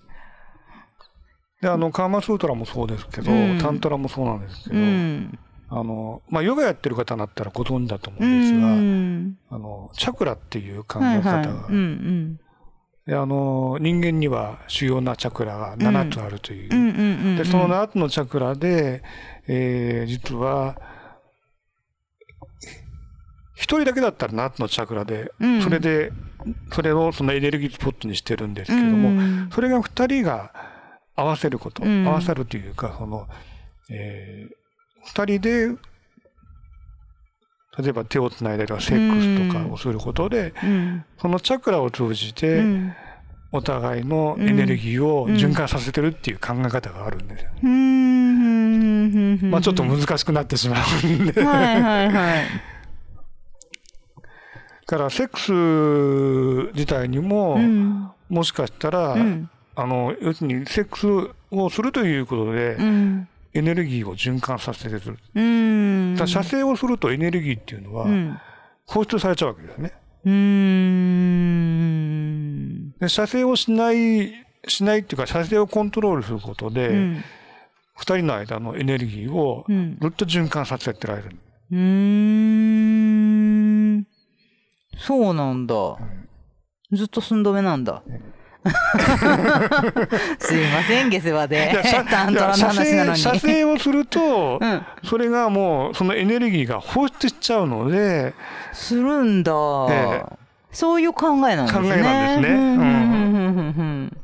[1.61, 5.39] で、あの、カーマスートラもそうですけど、うん、タントラもそうなんですけど、うん
[5.75, 12.41] あの、まあ、ヨガやってる方だったらご存知だと思うんですが、うん、あの、チャクラっていう考え方が、はいはいうんうん、
[13.07, 17.37] であの人間には主要なチャクラが7つあるという。
[17.39, 19.03] で、その7つのチャクラで、
[19.48, 20.81] えー、実は、
[23.55, 26.12] 一人だけだったら7つのチャクラで、うん、それで、
[26.72, 30.52] それをそのエネルギースポットにしてるんですけれども、うん、それが二人が
[31.14, 33.28] 合わせること、うん、合わさるというか、その、
[33.90, 34.55] えー、
[35.05, 35.68] 二人で
[37.78, 42.62] 例えば手をつないだりとかセックスとかをすることで、うん、そのチャクラを通じて、
[43.50, 47.50] お互いのエネルギーを循環させてるっていう考え方があるんですよ。
[49.12, 52.44] うん、まあちょっと難しくなってしまうんではいはいはい。
[54.87, 55.53] からセックス
[56.75, 61.07] 自体にも、うん、もしかしたら、うん、あの要するにセックス
[61.51, 65.18] をするということで、うん、エネルギーを循環させてる。
[65.35, 66.14] うん。
[66.16, 68.07] だ射精をするとエネルギーっていうのは、
[68.87, 69.92] 放出されちゃうわけですね。
[70.25, 71.53] うん。
[72.98, 74.33] で射精をしない、
[74.68, 76.90] しないっていうか、射精をコントロールすることで、
[78.05, 79.75] 二、うん、人の間のエネルギーをず
[80.09, 81.37] っと循環させてられる。
[81.71, 82.83] うん。
[84.99, 85.75] そうなんだ。
[85.75, 85.97] う
[86.93, 88.03] ん、ずっと寸止めなんだ。
[90.38, 91.83] すいません、下世話で。
[92.09, 93.19] タントラの話なのに。
[93.19, 98.35] 射精をすると、うん、それがもう、そのエネルギーが放出しちゃうので。
[98.73, 99.53] するんだ。
[99.91, 100.37] ええ、
[100.71, 101.88] そういう考えなんですね。
[101.88, 102.55] 考えなんです
[104.12, 104.22] ね。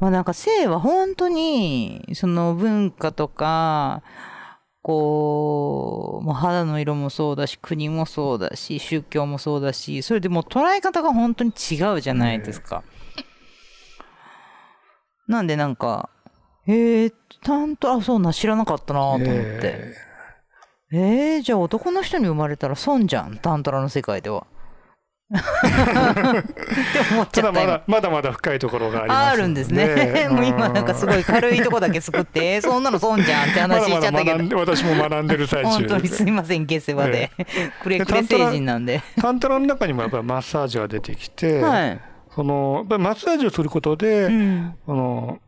[0.00, 0.04] うん。
[0.04, 4.02] まあなんか性は本当に、その文化とか、
[4.82, 12.82] こう、もう肌の色もそうだし、国もそうだし、宗教もそうだし、それでもう捉え方が本当に違うじゃないですか。
[15.28, 16.08] なんでなんか、
[16.66, 19.94] えー、たんと、あ、そうな、知らなかったなと思って。
[20.92, 24.46] えー、えー、じゃあ男の人に生まれたら損じゃん、タントラの世界では。
[27.32, 30.26] たまだまだまだ深いところがあります、あるんですね。
[30.30, 34.38] もう今なんかすごい軽いとこだけ作って、そんなの損じゃんって話しちゃったけど。
[34.38, 35.70] まだ 私も学んでる最中。
[35.70, 37.30] 本当にすいません、下世話で。
[37.82, 39.02] くれくれ成人なんで。
[39.20, 42.00] タンタラの中にもやっぱりマッサージが出てきて、 はい、
[42.34, 45.38] そのやっぱりマッサージをすることで、うん、その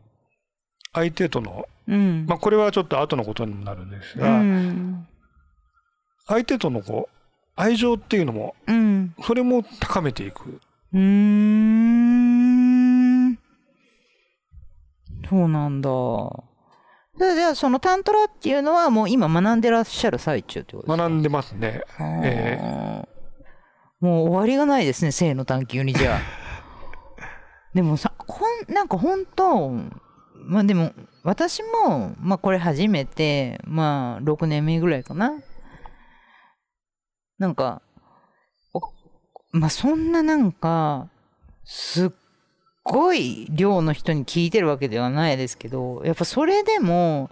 [0.93, 5.07] 相手との、うん、まあこれはちょっと後のことになるんですが、うん、
[6.27, 7.22] 相手とのこう
[7.55, 10.59] 愛情っていうのも、うん、それも高めていく。
[10.93, 11.73] うん。
[15.29, 15.89] そうなんだ。
[17.19, 21.03] じゃあ、そのタントラっていうのはもう今学んでらっしゃる最中ってことですか？
[21.03, 21.81] 学んでますね。
[22.23, 26.19] えー、もう終わりがないですね、性の探求にじゃあ。
[27.75, 29.69] でもさ、ほん、なんか本当、
[30.35, 30.91] まあでも、
[31.23, 35.33] 私も、まあこれ初めて、まあ6年目ぐらいかな。
[37.39, 37.81] なんか、
[39.51, 41.09] まあ、そんななんか、
[41.63, 42.09] すっ
[42.83, 47.29] ごい量の人に聞いてるわけではないですけど、やっぱそれでも、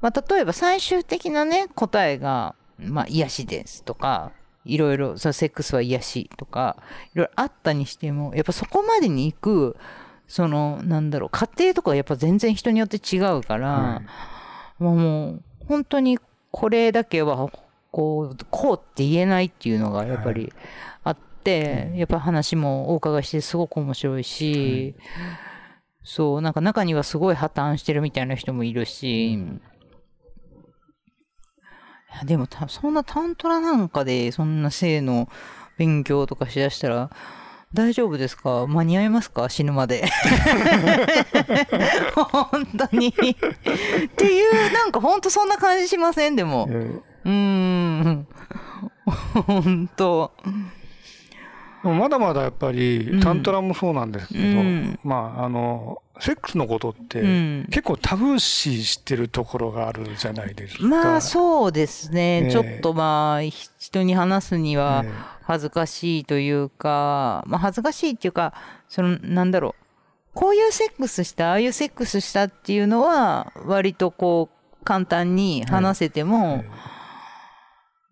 [0.00, 4.32] まあ、例えば最終的なね、答えが、まあ、癒しですとか、
[4.64, 6.76] いろいろ、そセックスは癒しとか、
[7.14, 9.76] いろいろあったにしても、やっぱそこまでに行く、
[10.26, 14.02] その、なんだろう、家庭とかやっぱ全然人によって違うから、
[14.80, 16.18] うん、もう、本当に
[16.50, 17.48] これだけは
[17.94, 20.52] こう、こうって言えないっていうのがやっぱり
[21.04, 24.96] あって、はい、やっぱ話もお伺いしてすごく面白いし、
[26.02, 29.38] そう、なんか中にはすごい破綻してるみたいな人もいるし、い
[32.18, 35.28] やでもたそんなタントラなんかでそんな性の
[35.78, 37.10] 勉強とかしだしたら
[37.72, 38.66] 大丈夫ですか？
[38.66, 39.48] 間に合いますか？
[39.48, 40.04] 死ぬまで。
[42.14, 43.08] 本当に。
[43.08, 46.34] っていう、なんか本当そんな感じしません？
[46.34, 46.66] でも。
[46.70, 48.26] えうーん。
[49.46, 50.32] 本当。
[51.84, 54.98] ーまだまだやっぱり、タントラもそうなんですけど、うん。
[55.04, 57.66] まあ、あの、セックスのことって、うん。
[57.70, 60.84] 結構タブー視してるところがあるじゃないですか。
[60.84, 62.50] まあそうですね、ええ。
[62.50, 65.12] ちょっとまあひ人に話すにはええ。
[65.42, 68.54] 恥ずかしいというか、まあ恥ずかしいっていうか
[68.88, 69.84] そのなんだろう。
[70.34, 76.93] こういうセックスしたああいうセックスしたっていうのは割とこう簡単に話せても、ええ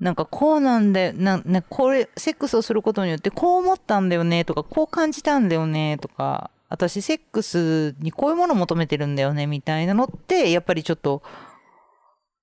[0.03, 11.22] なんかこうなんだよななこれセックスをすることによってこう思ったんだよねとかこう感じたんだよねとか私セックスにこういうものを求めてるんだよねみたいなのってやっぱりちょっと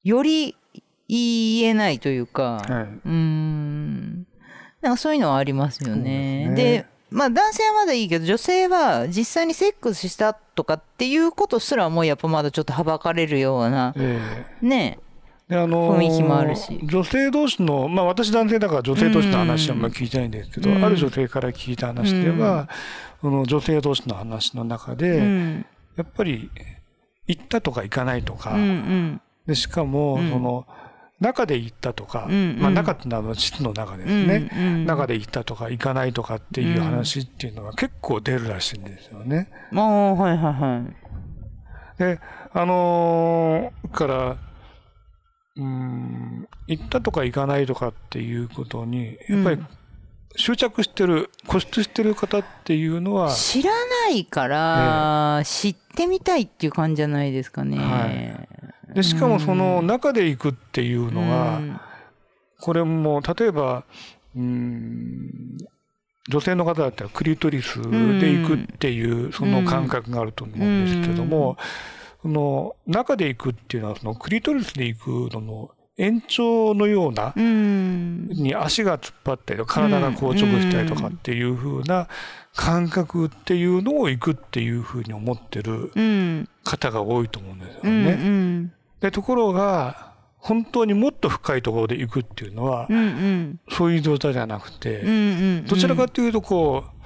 [0.04, 0.56] より
[1.10, 2.84] 言えないというか、はい。
[2.84, 4.28] うーん。
[4.82, 6.54] なんかそういうのはありますよね。
[6.56, 6.90] でね。
[7.10, 14.20] まあ男性はまだいいけど女性は実際にセックスしたとかっていうことすらもうやっぱまだちょっとはばかれるようなえ
[14.62, 14.66] え。
[14.66, 15.00] ね
[15.50, 16.80] であのー雰囲気もあるし。
[16.84, 20.86] 女性同士の、まあ、私男性だから女性同士の話はあんまり聞いてないんですけど、うん。
[20.86, 22.70] ある女性から聞いた話では、
[23.20, 25.66] その女性同士の話の中で、うん。
[25.98, 26.52] やっぱり
[27.28, 29.22] 行ったとか行かないとか、うんうん。
[29.48, 30.30] でしかも、うん。
[30.30, 30.68] その
[31.20, 32.60] 中で行ったとか、うんうん。
[32.62, 39.50] まあ、中っていうのは膣の中ですね、うんうん中で行ったとか行かないとかっていう話っていうのが結構出るらしいんですよね。
[39.76, 42.00] ああはいはいはい。
[42.00, 42.20] で、
[42.54, 44.38] あのーから、
[45.60, 49.68] うーん、行ったとか行かないとかっていうことに、やっぱりうん
[50.36, 57.78] 執着してる、固執してる方っていうのは、知らないから、知ってみたいっていう感じじゃないですかね。
[57.78, 58.46] は
[58.92, 58.94] い。
[58.96, 61.80] で、しかもその中で行くっていうのは、うん。
[62.62, 63.84] これも、例えば、
[64.36, 65.58] うーん、
[66.30, 67.82] 女性の方だったらクリトリス
[68.20, 71.58] で行くっていう、その感覚があると思うんですけども、
[72.22, 78.30] その中で行くっていうのは、そのクリトリスで行くのの延長のような、うん。
[78.30, 82.08] に足が突っ張ったりとか体が硬直したりとかっていう風な
[82.56, 88.12] 感覚っていうのを行くっていう風に思ってるうん方が多いと思うんですよね。
[88.14, 88.72] ん。
[89.02, 92.88] でところが本当にもっと深いところで行くっていうのは
[93.70, 96.99] そういう状態じゃなくてんどちらかというとこう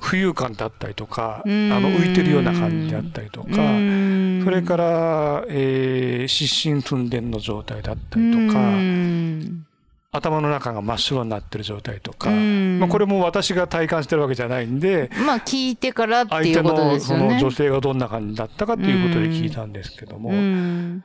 [0.00, 1.68] 浮遊感だったりとかあうん。
[1.70, 4.42] の浮いてるような感じだったりとかうん。
[4.44, 9.66] それから、えー失神寸前の状態だったりとかうん。
[10.12, 12.78] 頭の中が真っ白になってる状態とか、うん。
[12.80, 17.28] まあ、これも私が体感してるわけじゃないんで、まあ聞いてからって相手いうことのですよね。
[17.28, 21.04] その女性がどんな感じだったかっていうことで聞いたんですけども、うん。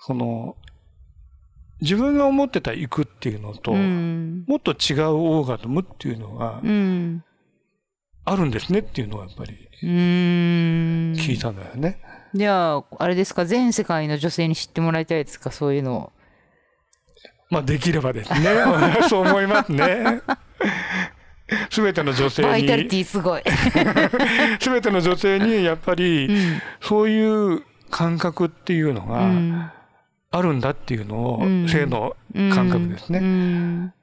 [0.00, 0.56] その
[1.80, 4.44] 自分が思ってた行くっていうのと、うん。
[4.48, 7.22] もっと違うオーガズムっていうのがうん
[8.30, 9.88] あるんですねっていうのをやっぱりうん
[11.16, 11.98] 聞いたんだよね。
[12.34, 13.44] じゃああれですか？
[13.46, 15.50] 全世界の女性に知ってもらいたいですか？
[15.50, 16.12] そういうのを。
[17.50, 18.40] まあできればですね。
[19.08, 20.20] そう思いますね。
[21.70, 23.42] すべての女性バイタリに、ティすごい。
[24.60, 29.72] すべての女性にやっぱりうんそういう感覚っていうのうがん
[30.30, 33.94] あるんだっていうのを、うん性の感覚ですね、うん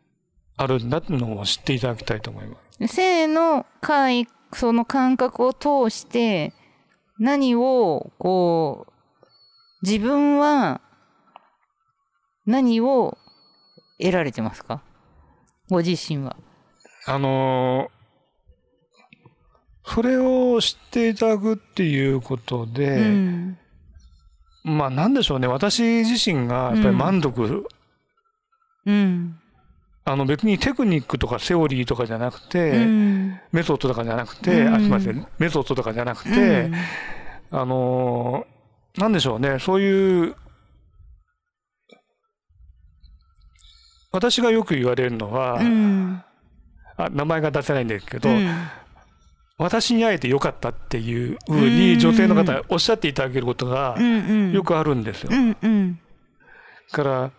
[0.57, 2.95] あるんだっていうのを知っていただきたいと思います。
[2.95, 6.53] 性の回その感覚を通して
[7.19, 9.25] 何をこう
[9.81, 10.81] 自分は
[12.45, 13.17] 何を
[13.99, 14.81] 得られてますか？
[15.69, 16.35] ご自身は。
[17.07, 17.95] あのー
[19.87, 23.57] それを知っていただくっていうことで、うん。
[24.63, 27.67] まあなんでしょうね、私自身がやっぱり満足、
[28.87, 29.39] うん
[30.07, 33.39] あの別にテクニックとかセオリーとかじゃなくて、うん。
[33.51, 34.73] メソッドとかじゃなくて、うん。
[34.75, 36.69] あすみません、メソッドとかじゃなくて、
[37.51, 40.35] あのーなんでしょうね、そういう、
[44.11, 46.23] 私がよく言われるのは、うん。
[46.97, 48.47] あ名前が出せないんですけど、うん。
[49.57, 51.63] 私に会えてよかったっていうふううん。
[51.77, 54.51] に女性の方おっしゃっていただけることがうん。
[54.53, 55.31] よくあるんですよ。
[55.33, 55.99] うんうん。
[56.91, 57.31] から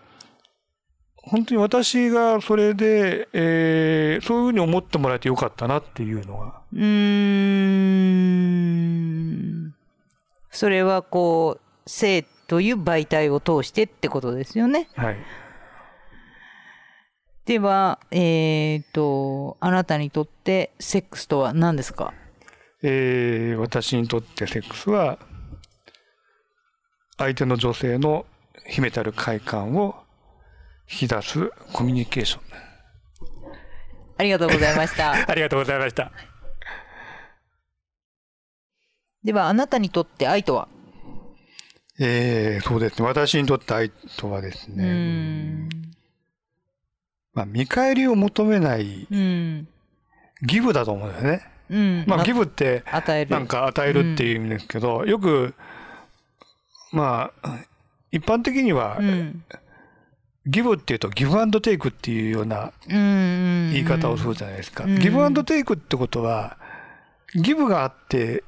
[1.29, 6.61] 本当に私がそれで、えーそういうふうに思ってもらえてよかったなっていうのが。
[6.72, 6.81] うー
[9.64, 9.74] ん。
[10.51, 14.89] それはこう性という媒体を通してってことですよね。
[14.95, 15.16] はい。
[17.45, 22.14] では、えっ、と、あなたにとってセックスとは何ですか？
[22.83, 25.18] えー、私にとってセックスは、
[27.18, 28.27] 相手の女性の
[28.66, 29.97] 秘めたる快感を
[30.91, 32.43] 引き出すコミュニケーション。
[34.18, 35.12] ありがとうございました。
[35.28, 36.12] ありがとうございました。
[39.24, 40.68] では、あなたにとって愛とは？
[41.99, 43.09] えー、そうですね。
[43.09, 45.68] 私にとって愛とはですうね、ん。
[47.34, 49.68] まあ、見返りを求めないうん。
[50.43, 51.43] ギブだと思うんですね。
[51.70, 52.05] うん。
[52.07, 53.30] まあ、ギブって、与える。
[53.30, 55.55] なんか与えるっていう意味ですけど、よく、
[56.93, 57.59] まあ、
[58.12, 59.45] 一般的にはう、ん。
[60.47, 63.70] ギブっていうとギブアンドテイクっていうようなうん。
[63.72, 64.84] 言い方をするじゃないですか。
[64.84, 66.57] うんギブアンドテイクってことは、
[67.34, 68.44] ギブがあって、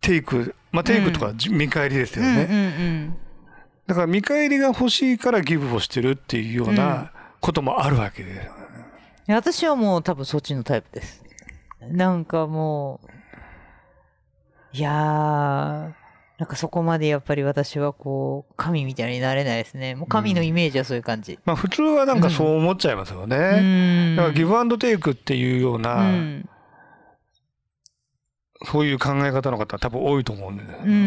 [0.00, 2.30] テイク、まあテイクとかじ見返りですようん。
[2.30, 2.36] うん。
[2.36, 3.04] うね。
[3.04, 3.16] ん。
[3.86, 8.46] だから見返りが欲しいからギブをしてるっていうようなこともあるわけです。
[9.28, 11.22] いや私はもう多分そっちのタイプです。
[11.80, 16.01] なんかもう、いやー、
[16.42, 19.94] なんかそこまでやっぱり私はこう、神みたいになれないですね。
[19.94, 21.38] もう神のイメージはそういう感じ。
[21.44, 24.14] まあ普通はなんかそう思っちゃいますようね。
[24.14, 24.16] ん。
[24.16, 26.48] だからギブアンドテイクっていうよううな、ん。
[28.64, 30.78] そういう考え方の方多分多いと思うんですよ。
[30.84, 30.98] うんうんう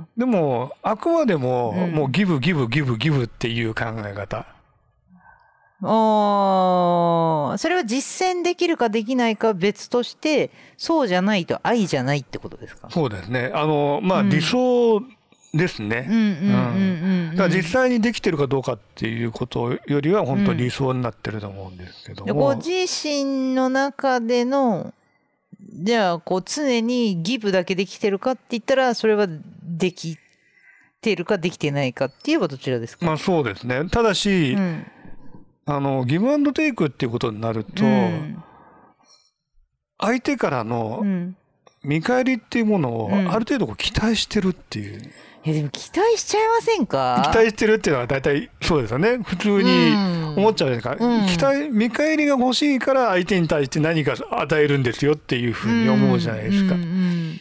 [0.00, 4.46] んでも、あくまでも、うんもうギブ、ギブ、ギブ、ギブっていう考え方。
[5.82, 5.88] うん。
[5.88, 12.88] おーそれは実践できるかできないかは別として、そうじゃないと愛じゃないってことですか？
[12.90, 13.50] そうですね。
[13.54, 15.02] あの、まあうん理想
[15.52, 16.06] ですね。
[16.08, 22.40] うん実際にできてるかどうかっていうことよりは本当理想になってると思うんですけどでも。
[22.40, 24.92] ご自身の中での
[25.72, 29.26] じゃあこう常にギブだけできてるかって言ったらそれは
[29.62, 30.18] でき
[31.00, 33.88] てるかできてないかって言えばどちらですか、まあそうですね。
[33.90, 34.86] ただし、うん
[35.66, 38.42] あの、ギブアンドテイクっていうことになると、うん
[40.02, 41.36] 相手からのうん
[41.84, 45.12] 見返りっていうものをうんある程度こう期待してるっていう。
[45.44, 47.22] いやでも期待しちゃいませんか？
[47.32, 49.18] 期待してるっていうのは大体そうですよね。
[49.18, 49.92] 普通に
[50.38, 51.04] 思っちゃうじゃないですか。
[51.04, 56.74] うん期待、見返りが欲しいから相手に対して何か与えるんですよっていうふうに思うじゃないですか。
[56.74, 57.40] うんうん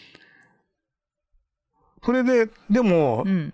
[2.02, 3.54] それで、でもう、ん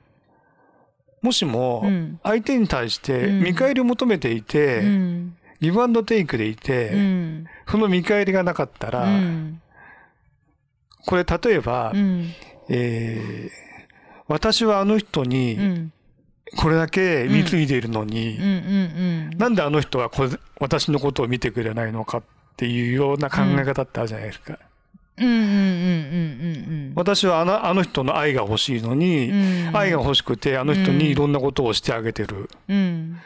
[1.25, 2.19] もしもうん。
[2.23, 3.39] 相手に対してうん。
[3.43, 5.37] 見返りを求めていて、うん。
[5.59, 7.45] ギブアンドテイクでいて、うん。
[7.67, 9.61] その見返りがなかったら、うん。
[11.07, 12.31] これ例えば、うん。
[12.69, 13.65] えー
[14.27, 15.91] 私はあの人うにん。
[16.57, 18.07] これだけ貢いでいるのうん。
[18.07, 19.29] に、うん。
[19.37, 22.23] なんであの人はこれ私のことを見てくれないのかっ
[22.57, 24.57] ていうような考え方ってあるじゃないですか。
[26.95, 29.77] 私はあのあの人の愛が欲しいのに、うん。
[29.77, 32.49] 愛が欲しくてあの人にいろんなことをしてあげてる。
[32.67, 33.19] うん。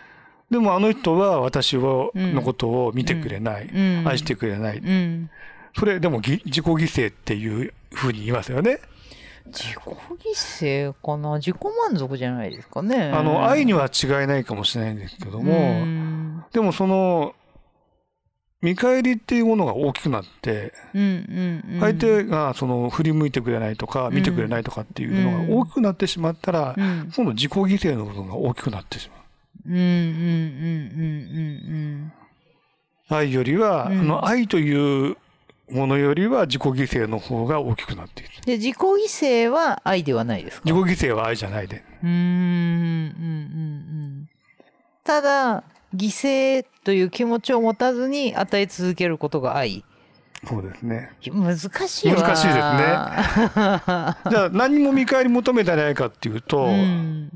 [0.51, 4.07] でもあの人は私を、うんのことを見てくれない、うん。
[4.07, 4.77] 愛してくれない。
[4.77, 5.29] うん。
[5.77, 8.79] それでもぎ自己犠牲っていうふうに言いますよね。
[9.45, 11.37] 自己犠牲かな？
[11.37, 11.55] 自己
[11.89, 13.11] 満足じゃないですかね。
[13.11, 16.43] あの、愛には違いないかもしれないんですけども、うん。
[16.51, 17.33] でもその、
[18.61, 20.73] 見返りっていうものが大きくなって、
[21.79, 27.11] 相手がその振り向いてくれないとか、見てくれないとかっていうのが大きくなってしまったらう、ん。
[27.15, 29.19] 今度自己犠牲の部分が大きくなってしまう。
[33.15, 33.99] 愛よりは、うん。
[33.99, 35.15] あの愛という
[35.71, 38.31] ものよりは自己犠牲の方が大きくなっている。
[38.45, 40.69] で自己犠牲は愛ではないですか？
[40.69, 41.83] 自己犠牲は愛じゃないで。
[42.03, 43.25] うーんうんうんう
[44.25, 44.29] ん。
[45.03, 45.63] ただ
[45.95, 49.83] 犠牲という気持ちを持たずに与え続けることが愛。
[50.47, 51.11] そうですね。
[51.31, 52.21] 難しいわ。
[52.21, 52.61] 難しいですね。
[54.29, 57.29] じゃあ何も見返り求めてないかっていうと、うん。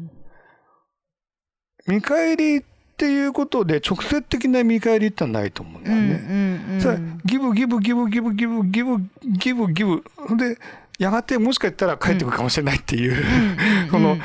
[1.87, 2.63] 見返りっ
[2.95, 6.25] ていうことで直接的な見返りってのはないと思うんだうんよね。
[6.29, 10.03] うんうんさあギブギブギブギブギブギブギブギブ。
[10.37, 10.57] で
[10.99, 13.23] やがてもしかしたら帰ってくるかもしれないっていう、
[13.91, 14.17] その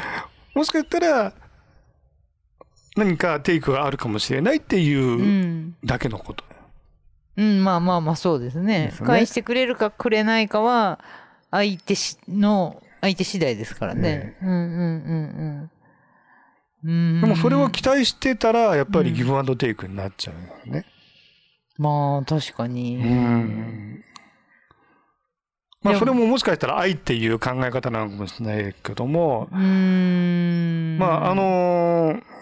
[0.55, 1.33] もしかしたら
[2.99, 6.45] 何かテイクがあるかもしれないってういうんだけのこと。
[7.37, 10.99] うん、まあまあまあそうですねですね返してくれるかくれないかは
[11.53, 14.37] 相手しの相手次第ですからねね。
[14.43, 15.71] うんうんうん
[16.85, 17.21] うんうん。
[17.21, 20.85] でもそれを期待してたらやっぱりうんギブアンドテイクになっちゃうよね。
[21.77, 22.97] まあ確かに。
[22.97, 24.05] うん
[25.81, 30.99] まあそれももしかしたら愛っていう考え方なのかもしれないけども、うーん。
[30.99, 32.38] まああのー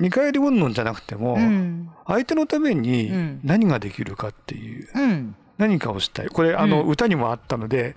[0.00, 1.90] 見返り云々じゃなくても、うん。
[2.06, 5.36] 相手のためにうん何ができるかっていう、うん。
[5.58, 6.28] 何かをしたい。
[6.28, 7.94] これあのうん歌にもあったので、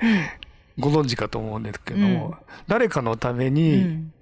[0.79, 2.35] ご存知かと思うんですけども、うん
[2.67, 4.13] 誰かのためうに、ん。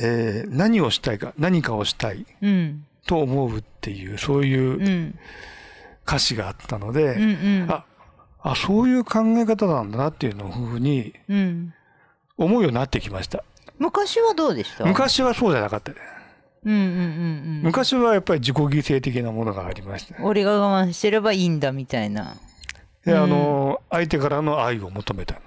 [0.00, 2.86] えー何をしたいか、何かをしたいうん。
[3.06, 5.18] と思うっていう、そういううん。
[6.06, 7.84] 歌詞があったので、うんうんあ
[8.44, 11.72] あそういう考え方なんだなっていうのをふうにうん
[12.36, 13.44] 思うようになってきました
[13.78, 14.84] 昔はどうでした？
[14.84, 15.98] 昔はそうじゃなかったね。
[16.64, 17.00] うんうんうんう
[17.60, 17.62] ん。
[17.64, 20.20] 昔はやっぱり自己犠牲的なものがありましたね。
[20.22, 22.36] 俺が我慢してればいいんだみたいな。
[23.04, 25.40] であの相手からの愛を求めた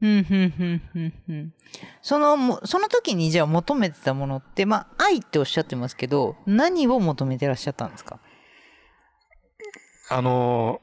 [0.00, 0.24] うんうん
[0.58, 1.54] うんうんうん。
[2.00, 8.18] そのもその時にじゃあ求めてたものってまあ愛っておっしゃってますけど何を求めてらっしゃったんですか？
[10.10, 10.80] あの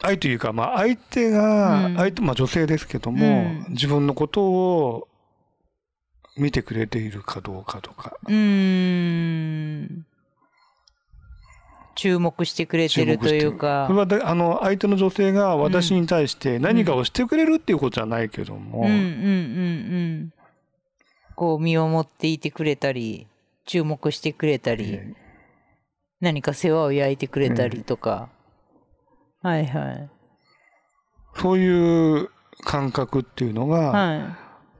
[0.00, 1.96] 愛というか、まあ、相手が、うん。
[1.96, 3.66] 相手まあ、女性ですけども、うん。
[3.70, 5.08] 自分のことを
[6.38, 8.16] 見てくれているかどうかとか。
[8.26, 10.06] うーん。
[11.94, 13.86] 注目してくれてるというか。
[13.88, 18.96] それはだあの相手の女性が私に対して何かをしてくれるっていうことじゃないけども、うんうんうん。
[18.96, 19.00] う
[20.20, 20.32] ん。
[21.34, 23.26] こう身をもっていてくれたり
[23.64, 25.14] 注目してくれたり、え
[26.20, 28.28] 何か世話を焼いてくれたりとか、
[29.42, 30.10] はいはい。
[31.36, 32.30] そういう
[32.64, 34.36] 感覚っていうのが、は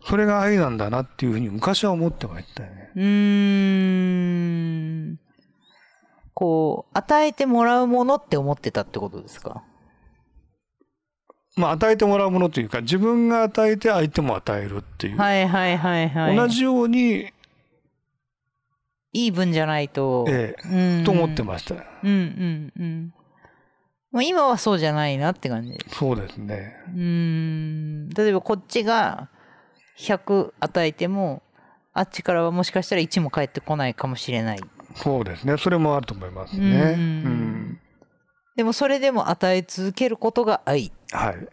[0.08, 2.90] それが愛なんだなっていうふうに昔は思ってましたよね。
[2.96, 3.04] いうー
[5.12, 5.20] ん。
[6.32, 9.64] こう与えてもらうものって思ってたってことですか？
[11.56, 16.36] まあ与えてもらうものというか自分が与えて相手も与えるっていう、はいはいはいはい。
[16.36, 17.32] 同じように、
[19.12, 21.00] イーブンじゃないと、えうん。
[21.00, 21.74] えと思ってました。
[21.74, 23.12] うんうんうん。
[24.12, 25.76] もう今はそうじゃないなって感じ。
[25.88, 26.76] そうですね。
[26.94, 27.02] うー
[28.06, 28.08] ん。
[28.10, 29.28] 例えばこっちが
[29.98, 31.42] 100与えても
[31.92, 34.60] あっちからはもしかしたら1も返ってこないかもしれない
[34.94, 35.56] そうですね。
[35.58, 36.94] それもあると思いますね。
[36.96, 37.80] うんうん
[38.56, 41.48] でもそれでも与え続けることが愛はい。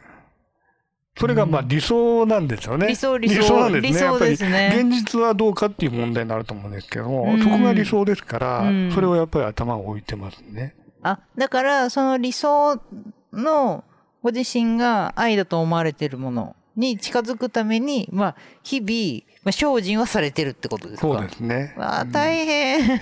[1.18, 2.88] それがまあ理想なんですよね。
[2.88, 3.90] 理想理想なんですね。
[3.90, 10.76] 理想ですねやっぱり現実はどうかっていう問題になると思うんですけども、うんそこが理想ですから、うんそれをやっぱり頭を置いてますね。
[11.04, 12.82] あだからその理想
[13.32, 13.84] の
[14.24, 21.08] ご自身が愛だと思われてるものに近づくためにまあ日々、まあ、精進はされてるってことですか？
[21.08, 21.74] そうですね。
[21.78, 23.02] わあ大変。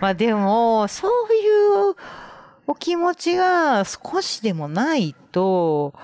[0.00, 1.94] まあでもそういう
[2.66, 5.94] お気持ちが少しでもないと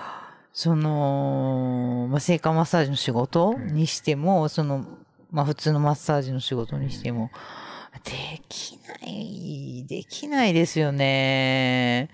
[0.53, 4.85] その、まあ、性感マッサージの仕事にしても、その、
[5.31, 7.31] まあ普通のマッサージの仕事にしても、
[8.05, 8.13] で
[8.51, 12.11] きない、できないですよね。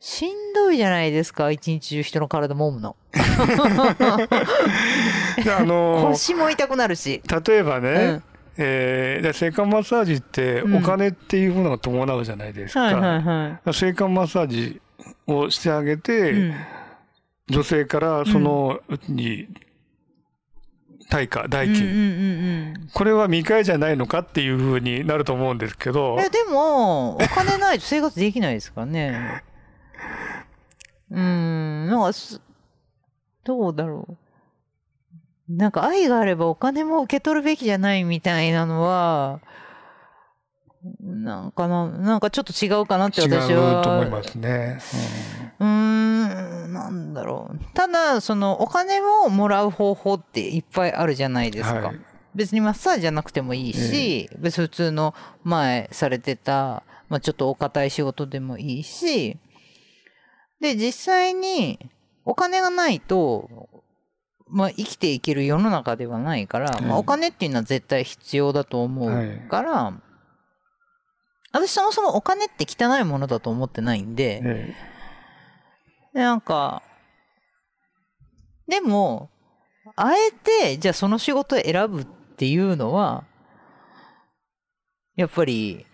[0.00, 2.96] しんどいじゃないですか、一日中人の体揉むの。
[5.42, 7.22] であの 腰も痛くなるし。
[7.46, 8.22] 例えばね、うん
[8.58, 12.80] えーで性感マッサージってうんお金っていうものが伴うじゃないですか。
[12.80, 13.22] はいはい
[13.66, 14.80] は性感マッサージ
[15.26, 16.48] をしてあげて、い。
[16.48, 16.54] うん
[17.48, 19.46] 女性からそのうちに
[21.08, 22.88] 対価、代金、うんうんうんうん。
[22.92, 29.44] これは見返りじゃないのかっていうふうになると思うんですけど、え、でも、お金ないと生活できないですからね。
[31.10, 32.40] うーん、なんかす、
[33.44, 34.16] どうだろう。
[35.48, 39.40] なんか愛があればお金も受け取るべきじゃないみたいなのは、
[41.00, 43.80] なんかな、なんかちょっと違うかなって違私は。
[43.80, 44.78] うと思いますね。
[45.60, 47.58] うーん、なんだろう。
[47.74, 51.80] ただ、そのお金をもらう方法っていっぱいあるじゃないですか。
[51.80, 52.00] はい
[52.36, 59.38] 別にマッサージじゃなくてもいいし、別に普通の前されてた、まあ、ちょっとお堅い仕事でもいいし、
[60.60, 61.78] で、実際に
[62.24, 63.68] お金がないと、
[64.48, 70.00] まあ、生きていける世の中ではないから、まあ、はいお金っていうのは絶対必要だと思うから、
[71.52, 74.74] 私そもそもお金って汚いものだと思ってないんで、え。
[76.14, 76.82] でなんか、
[78.68, 79.30] でも、
[79.94, 83.24] あえて、じゃあその仕事を選ぶっていうのは、
[85.14, 85.85] やっぱり、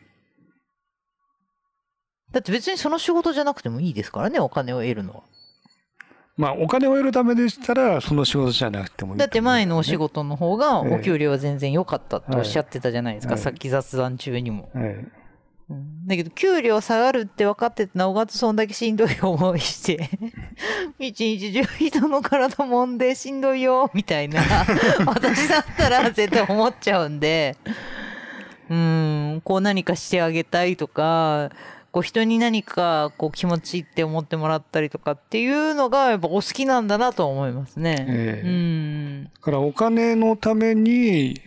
[2.33, 5.23] だって別にその仕事じゃなくてもいいですからね、お金を得るのは。
[6.37, 9.97] まあ、お金を得るためでしたら、その仕事じゃなくてもいい、だって前のお仕。
[9.97, 14.71] 事の方がええお給料は全然良かったとおっしゃってたじゃないですか、はいさっき雑談中にも。
[16.07, 20.11] だけど給料下がるって分かっててなおかつそんだけしんどい思いして
[20.99, 24.41] 一日中人の体揉んでしんどいよみたいな
[25.07, 27.57] 私だったら絶対思っちゃうんで
[28.69, 31.51] うんこう何かしてあげたいとか
[31.93, 38.07] こう人に何かこう気持ちいいって思ってもらったりとかっていうのがやっぱお好きなんだなと思いますね。
[38.09, 38.49] ええ。
[38.49, 39.25] うん。
[39.25, 41.39] だからお金のために、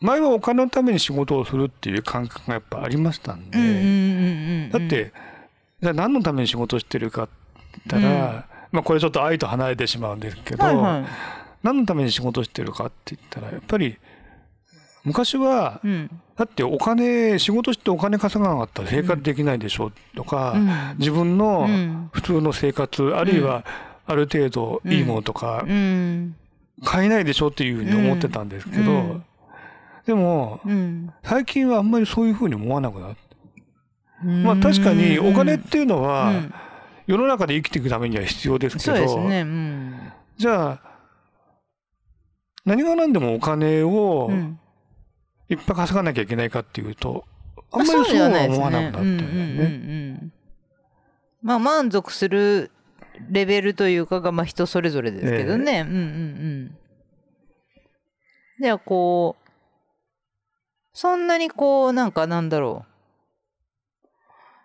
[0.00, 5.12] 前はお金のために仕事をするっていう感覚がやっぱありましたんで、うんうんうんうんうんだって、
[5.80, 7.32] じゃあ何のために仕事をしてるかって
[7.88, 11.06] 言ったら、まあこれちょっと愛と離れてしまうんですけど、はいはい。
[11.62, 13.96] 何のために仕事をしてるかって言ったら、やっぱり
[15.06, 16.10] 昔は、うん。
[16.36, 23.64] だってお金、仕事してお金稼がなかったら生活できないでしょとか、うん自分のうん普通の生活、あるいは
[24.06, 26.36] ある程度いいものとかうん。
[26.84, 29.24] 買えないでしょっていうふうに思ってたんですけど、うん
[30.04, 31.12] でも、うん。
[31.24, 34.24] 最近はあんまりそういうふうに思わなくなった。
[34.24, 36.54] まあ確かにお金っていうのは、うん
[37.06, 39.42] 世の中で生きていくためには必要ですけど、ね。
[39.42, 40.12] うん。
[40.36, 40.80] じゃあ、
[42.64, 44.28] 何が何でもお金を
[45.50, 47.24] うんいっぱい稼がなきゃいけないかっていうと、
[47.72, 50.32] あんまりまあそうは思わなくなったよね。
[51.42, 52.72] まあ満足する
[53.30, 55.86] レベルというかがまあ人それぞれですけどね。
[55.88, 56.04] うんうんう
[56.70, 56.78] ん。
[58.60, 59.48] じゃあこう、
[60.92, 62.92] そんなにこうなんかなんだろう。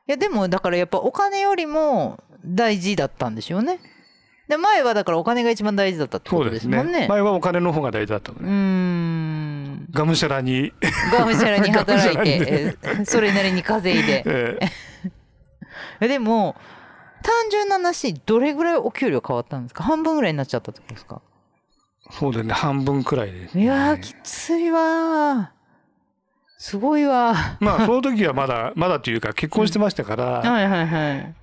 [0.08, 3.80] いやでもだからやっぱお金よりも大事だったんでしょうね。
[4.48, 7.08] で前はだからお金が一番大事だったってことそうでねですすもんね。
[7.08, 8.52] 前はお金の方が大事だったのうーね。
[8.52, 9.51] ん。
[9.92, 10.74] がむしゃらに。
[11.18, 14.24] がむしゃらに働いて、えそれなりに稼いで。
[14.26, 14.68] ええ。
[16.02, 16.56] えでも
[17.24, 19.84] 単純な話どれぐらいお給料変わったんですか？
[19.84, 21.22] 半分ぐらいになっちゃったってことですか？
[22.12, 23.64] そうですね、半分くらいです、ね。
[23.64, 25.62] いやーきついわー。
[26.58, 31.34] すごいわまあ、その時はまだ、まだというか、結婚してましたから、はいはいはい。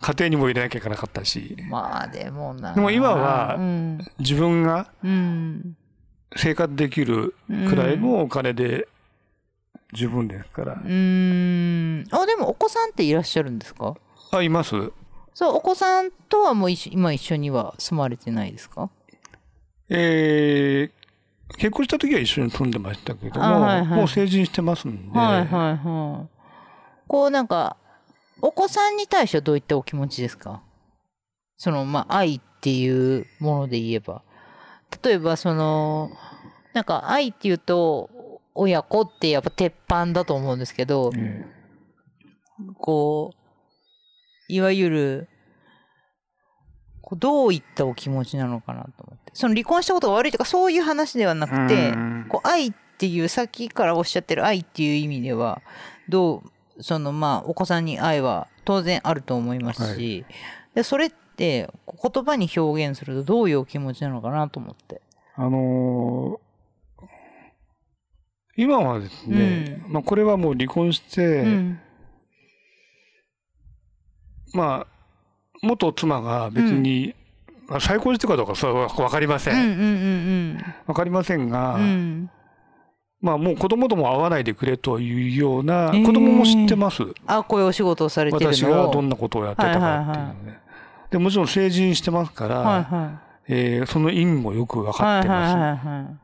[0.00, 3.98] 家庭にも入れなきゃいけなかったし、まあでもなでも今はうん。
[4.18, 5.76] 自分がうん
[6.36, 7.34] 生活できる
[7.68, 8.88] くらいのお金で
[9.92, 10.72] 十分ですから。
[10.74, 12.04] うーん。
[12.10, 13.96] あでもお子さんっていらっしゃるんですか？
[14.30, 14.74] あ、います。
[15.34, 18.90] そうお子さんとはもう一緒今一緒には住まれてないですか？
[19.88, 21.02] えー
[21.58, 23.98] 結婚した時は一緒に住んでましたけども、あはいはい。
[23.98, 26.28] もう成人してますんで、はいはいはい。
[27.06, 27.76] こうなんか
[28.40, 30.62] お子さんに対してはどういったお気持ちですか？
[31.58, 34.22] そのまあ愛っていうもので言えば
[35.02, 36.10] 例えばその
[36.72, 38.10] なんか愛っていうと
[38.54, 41.44] 親子ってやっぱ鉄板だと思うんですけどえ
[42.78, 45.28] こういわゆる
[47.00, 49.32] こうどういったお気持ちなのかなと思って。
[49.34, 55.62] その離婚したことが悪いとかそういう話ではなくてうんこう愛っていうさっきからおっしゃってる愛っていう意味では
[56.08, 56.42] ど
[56.76, 60.24] うそのまあお子さんに愛は当然あると思いますし、
[60.74, 65.00] でそれってこう言葉に表現するとどういうお気持ちなのかなと思って。
[65.36, 66.52] あのー
[68.54, 71.80] 今はですね、まあこれはもう離婚して、うん
[74.52, 74.86] まあ、
[75.62, 77.14] 元妻が別に、
[77.66, 79.52] まあ再婚してるかどうかそれは分かりませ。
[79.52, 79.74] うんうんんう
[80.58, 82.30] ん分かりませんが、うんうん
[83.22, 87.02] まあもう子供とも会わないでくれというような、えー子供も知ってます？
[87.26, 90.61] あこういうお仕事をされてる私がどんなことをやってたかっていうのね。
[91.12, 95.54] でもちろん成人してますから、はいはえーその意味もよく分いかってます。
[95.54, 96.18] はいはいはい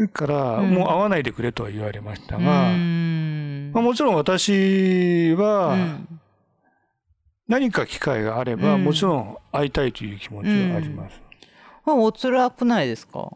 [0.00, 0.70] だから、うん。
[0.74, 6.20] もう会わないでくれとは言われましたうが、まあ、もちろん私はうん。
[7.48, 8.84] 何か機会があれば、うん。
[8.84, 11.20] もちろん会いたいという気持ちはあります。
[11.84, 13.32] まあお辛くないですか？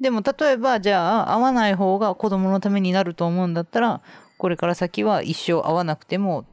[0.00, 4.02] でも例えばじゃあ会わない方が子供のためになると思うんだったら
[4.38, 6.44] これから先は一生会わなくても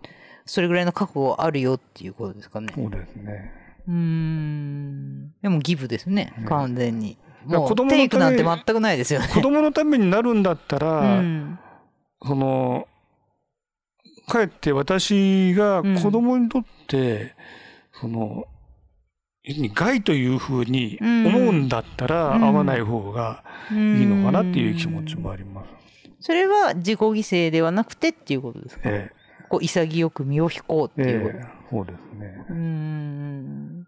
[0.47, 2.71] それぐらいの覚悟はあるよっていうことですかね。
[2.73, 3.51] そうですね。
[3.87, 5.33] うーん。
[5.41, 6.33] でもギブですね。
[6.37, 6.45] ね。
[6.47, 7.17] 完全に。
[7.45, 9.27] もうや子供のテイクなんてため全くないですよね。
[9.33, 11.59] 子供のためになるんだったら、 うん。
[12.25, 12.87] その、
[14.27, 17.33] かえって私が子供にとって、
[17.93, 18.45] その、
[19.43, 22.41] 要するに害というふうに思うんだったら、うん。
[22.41, 25.67] 会わない方がいいのかなっていう気持ちもあります。
[26.19, 28.81] それは自己犠牲ではなくてっていうことですか？
[28.85, 29.11] え
[29.49, 32.45] こう潔く身を引こうえっていうええそうですね。
[32.49, 33.87] うーん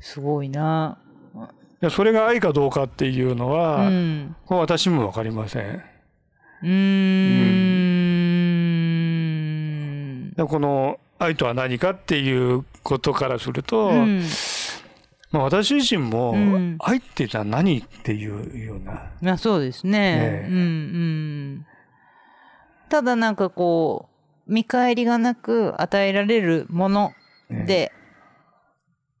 [0.00, 0.98] すごいな。
[1.34, 1.38] い
[1.80, 4.36] やそれが愛かどうかっていうのうは、ん。
[4.46, 5.82] これは私もわかりません。
[6.62, 6.68] うー
[10.30, 10.34] ん。
[10.34, 14.22] でこの愛とは何かっていうことからすると、うん
[15.30, 20.44] まあ、私自身もうん愛ってじゃあ何っていうような、まあそうですね。
[20.44, 21.66] ええうんうん。
[22.88, 24.13] ただなんかこう、
[24.46, 27.12] 見返りがなく与えられるもの
[27.48, 27.92] ねで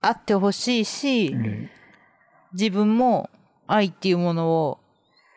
[0.00, 1.70] あってほしいし、え
[2.52, 3.30] 自分も
[3.66, 4.78] 愛っていうものを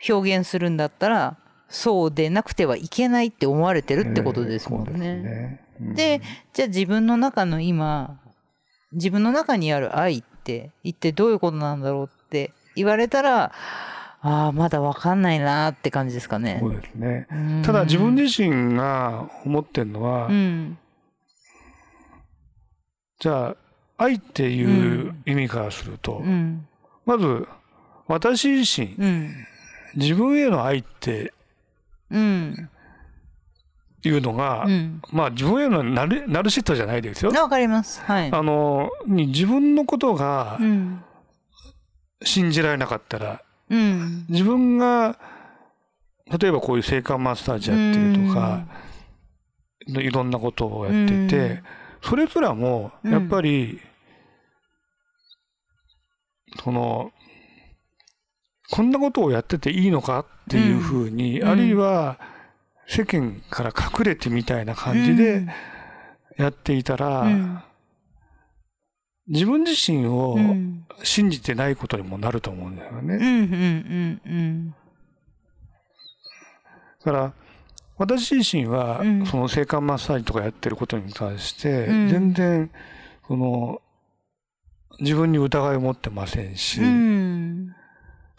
[0.08, 1.38] 表現するんだったら、
[1.70, 5.16] そうでなくてはいけないって思われてるってことですもんそうですね。
[5.22, 5.62] ね。
[5.82, 5.96] うん。
[5.96, 6.22] で、
[6.54, 8.20] じゃあ自分の中の今、
[8.94, 13.52] 自分の中にある愛って一体どういうことなんだろうって言われたら、
[14.22, 16.68] ああ、まだわかんないなーって感じですかねそ。
[16.68, 17.28] うですね。
[17.32, 20.78] うんただ自分自身が思ってるのは、うん。
[23.20, 23.56] じゃあ
[23.98, 26.68] 愛っていう意味からすると、うん。
[27.06, 27.48] まず
[28.08, 29.34] 私自身うん。
[29.96, 31.34] 自分への愛って
[32.10, 32.70] うん。
[34.04, 35.02] いうのが、うん。
[35.12, 37.32] まあ自分へのナルナルシストじゃないですよ。
[37.32, 38.02] わかります。
[38.02, 38.32] はい。
[38.32, 41.04] あの、に自分のことがうん。
[42.24, 44.26] 信じられなかったら、うん。
[44.30, 45.18] 自分が、
[46.40, 48.66] 例えばこういう性感マッサージやってるとか、
[49.88, 51.64] いろんなことをやってて、うん。
[52.02, 53.80] それすらも、やっぱり、
[56.64, 57.12] その、
[58.70, 61.48] こんなことをやってていいのかっていうふうに、うん。
[61.48, 62.20] あるいは
[62.88, 65.46] 世間から隠れてみたいな感じで
[66.38, 67.62] やっていたら、うん
[69.28, 70.84] 自分自身をうん。
[71.04, 73.16] 信じてないことにもなると思うんだよね。
[73.16, 73.22] うん。
[73.22, 73.26] うん。
[73.26, 74.22] うん。
[74.26, 74.76] うん。
[77.06, 77.34] だから、
[77.98, 82.72] 私自身はうん、その性感マッサージとかやってることに関して、うん全然、
[83.28, 83.82] その、
[85.00, 87.76] 自分に疑いを持ってませんし、うん。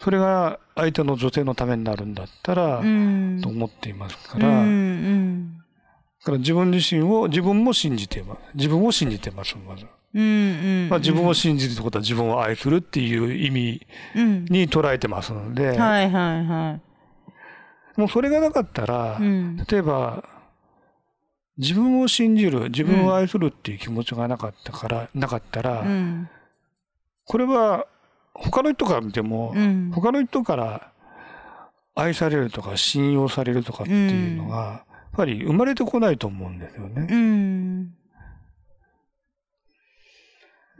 [0.01, 3.39] それが相手の女性のためになるんだったら、うん。
[3.41, 5.61] と思っていますかうら、だん。
[6.23, 8.39] から自分自身を、自分も信じています。
[8.55, 9.85] 自分を信じてます、まず。
[10.13, 10.23] うん。
[10.23, 10.25] う
[10.87, 10.89] ん。
[10.89, 14.45] まあ、自分を信じるってことは自分を愛するっていう意味うん。
[14.45, 16.79] に捉えてますので、はいはいは
[17.95, 19.23] もうそれがなかったら、い。
[19.23, 19.57] うん。
[19.69, 20.23] 例えば、
[21.57, 26.29] 自分を信じる、自分を愛するっていう気持ちがなかったから、なかったら、うん。
[27.25, 27.85] これは
[28.33, 29.91] 他の人から見ても、うん。
[29.93, 30.91] 他の人から
[31.95, 37.89] 愛されるとか信用されるとかっていうのが、やっぱり生まれてこないと思うんですよね。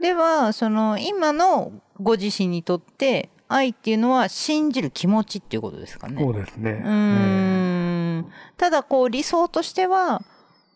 [0.00, 0.02] ん。
[0.02, 6.22] では、その、今のご自身にとって、愛っていうのは信じる気持ちっていうことですかね。
[6.22, 6.82] そうですね。
[6.84, 8.32] うーん。
[8.56, 10.22] ただ、こう、理想としては、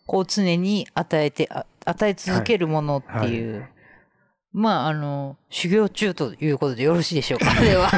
[0.05, 3.67] こう、常に与えて、あ与え続けるものっていう。
[4.51, 7.91] まあ、あの、修行中ということでよろしいでしょうか、 では。
[7.91, 7.97] で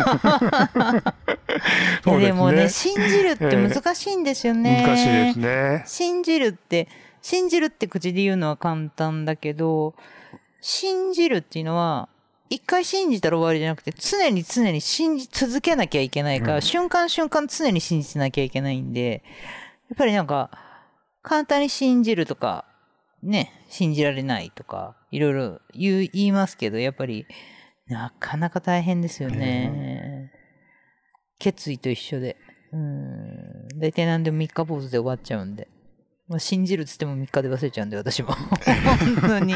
[2.04, 4.84] すねでもね、信じるって難しいんですよね。
[4.86, 5.84] 難しいですね。
[5.86, 6.88] 信じるって、
[7.22, 9.94] 信じるって口で言うのは簡単だけど、
[10.62, 12.10] 信じるっていうのは、
[12.50, 19.24] 一回信じたら終わりじゃなくて、常に常に信じ続けなきゃいけないから、うん瞬間瞬間常に信じてなきゃいけないんで、
[19.90, 20.50] やっぱりなんか、
[21.22, 22.66] 簡単に信じるとか、
[23.22, 27.26] ね、信じられないとか、いろいろ言う言いますけど、やっぱり、
[27.88, 30.32] なかなか大変ですよね。
[31.40, 32.38] 決意と一緒で。
[32.74, 33.68] うん。
[33.80, 35.68] 大体何でも三日坊主で終わっちゃうんで。
[36.28, 38.34] まあ、信じるっつっても3日で忘れちゃうんで、私も。
[39.16, 39.54] 本当に。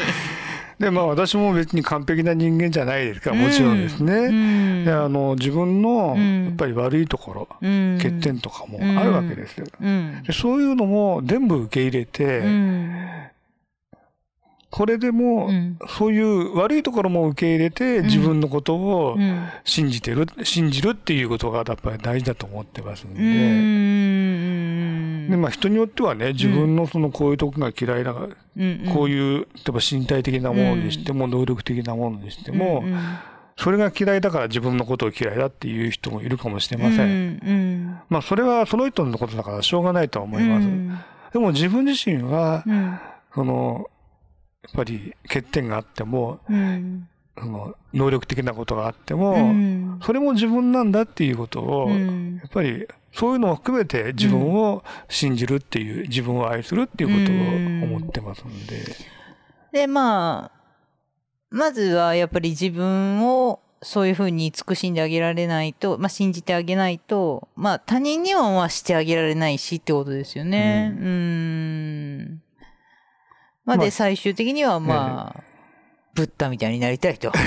[0.82, 4.12] で、まあ私も別に完璧な人間じゃないですから、もちろんですね。
[4.14, 4.84] うん。
[4.84, 9.66] であの自分のうんやっぱり悪いところ、うん欠点とかもあるわけですよ。
[9.80, 10.24] うん。
[10.26, 12.92] でそういうのも全部受け入れて、うん。
[14.70, 19.46] これでも、うんそういう悪いところも受け入れて、自分のことをうん。
[19.64, 23.22] 信じてる、信じるっていうことがやっぱり大事だと思ってますんうで。
[25.28, 25.30] ん。
[25.30, 32.98] でまあ、人によってはね自分のそのこういうとこが嫌いだから、うん、こういう例えば身体的なものにしても、能力的なものにしても、うん
[33.54, 37.38] それが嫌いだから自分のことを嫌いだっていう人もいるかもしれません。
[37.44, 37.98] うん。
[38.08, 40.66] まあそれはその人のことだからしょうがないとは思います。
[40.66, 40.98] うん
[41.32, 42.98] でも自分自身は、うん。
[43.34, 43.88] その、
[44.64, 47.08] やっぱり欠点があっても、うん。
[47.38, 58.84] その能力的なことがあっても、うんそれも自分なんだっていうことを、うんやっぱりそういうのを含めて自分を信じるっていう、自分を愛するっていうことを思ってますんで。
[59.72, 60.62] で、まあ、
[61.50, 70.94] まずはやっぱり自分をそういうふうに慈しんであげられないと、まあ信じてあげないと、まあ他人にはまあしてあげられないしってことですよね。
[70.98, 72.42] うーん。
[73.64, 75.51] まあで、まあ最終的にはまあ、
[76.14, 77.32] ブッダみたいになりたいと。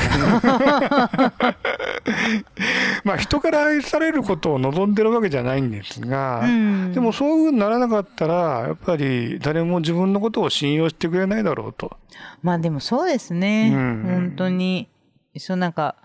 [3.03, 8.33] まあ人から愛されることを望んでるわけじゃないんですが、うんでもそういうふうにならなかったら、
[8.67, 11.95] やっぱり誰も自分のことを信用してくれないだろうと。
[12.41, 13.71] まあでもそうですね。
[13.73, 14.89] うん本当に。
[15.37, 15.95] そうなんか、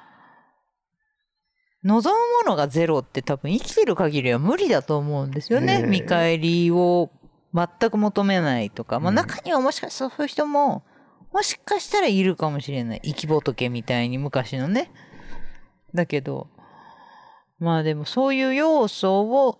[1.82, 5.82] 望むものがゼロって多分生きてる限りは無理だと思うんですよね。
[5.86, 7.11] 見返りを
[7.54, 9.00] 全く求めないとか。
[9.00, 10.82] まあうん中にはもしかしたらそういう人も、
[11.33, 13.01] もしかしたらいるかもしれない。
[13.05, 14.91] 生き仏みたいに昔のね。
[15.95, 16.49] だけど、
[17.59, 19.59] まあでもそういう要素を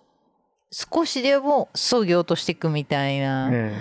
[0.71, 3.49] 少しでも削ぎ落としていくみたいな。
[3.49, 3.73] ね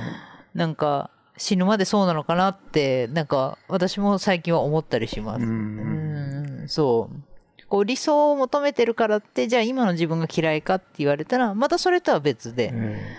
[0.54, 5.44] なんか死ぬまでそうなのかなってなんか私も最近は思ったりします。
[5.44, 13.16] ううんんそうこう理想を求めてるからってじゃあ今の自分が嫌いかって言われたらまたそれとは別で、ね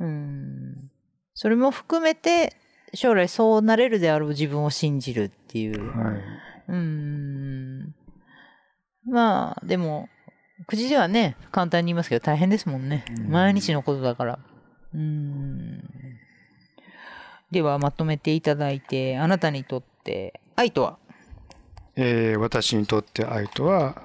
[0.00, 0.90] うん
[1.34, 2.56] それも含めて
[2.94, 5.80] 将来そうなれるであろう自分を信じるっていう。
[5.98, 6.16] はい
[6.68, 7.94] うん
[9.04, 10.08] まあでも
[10.66, 13.04] 口ではね、簡単に言いますけど大変ですもんね。
[13.28, 14.38] 毎日のことだから。
[14.94, 15.82] うん。
[17.50, 20.98] では、まとめていただいて、あなたにとって愛とは？
[21.96, 24.02] えー私にとって愛とは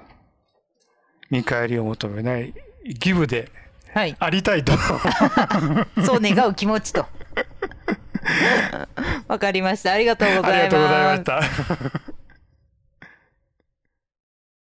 [1.30, 2.52] 見返りを求めない
[2.98, 3.50] ギブで
[3.94, 4.16] はい。
[4.18, 4.72] ありたいと
[6.04, 7.06] そう願う気持ちと。
[9.28, 9.92] わかりました。
[9.92, 11.24] ありがとうございまし。
[11.24, 11.40] た。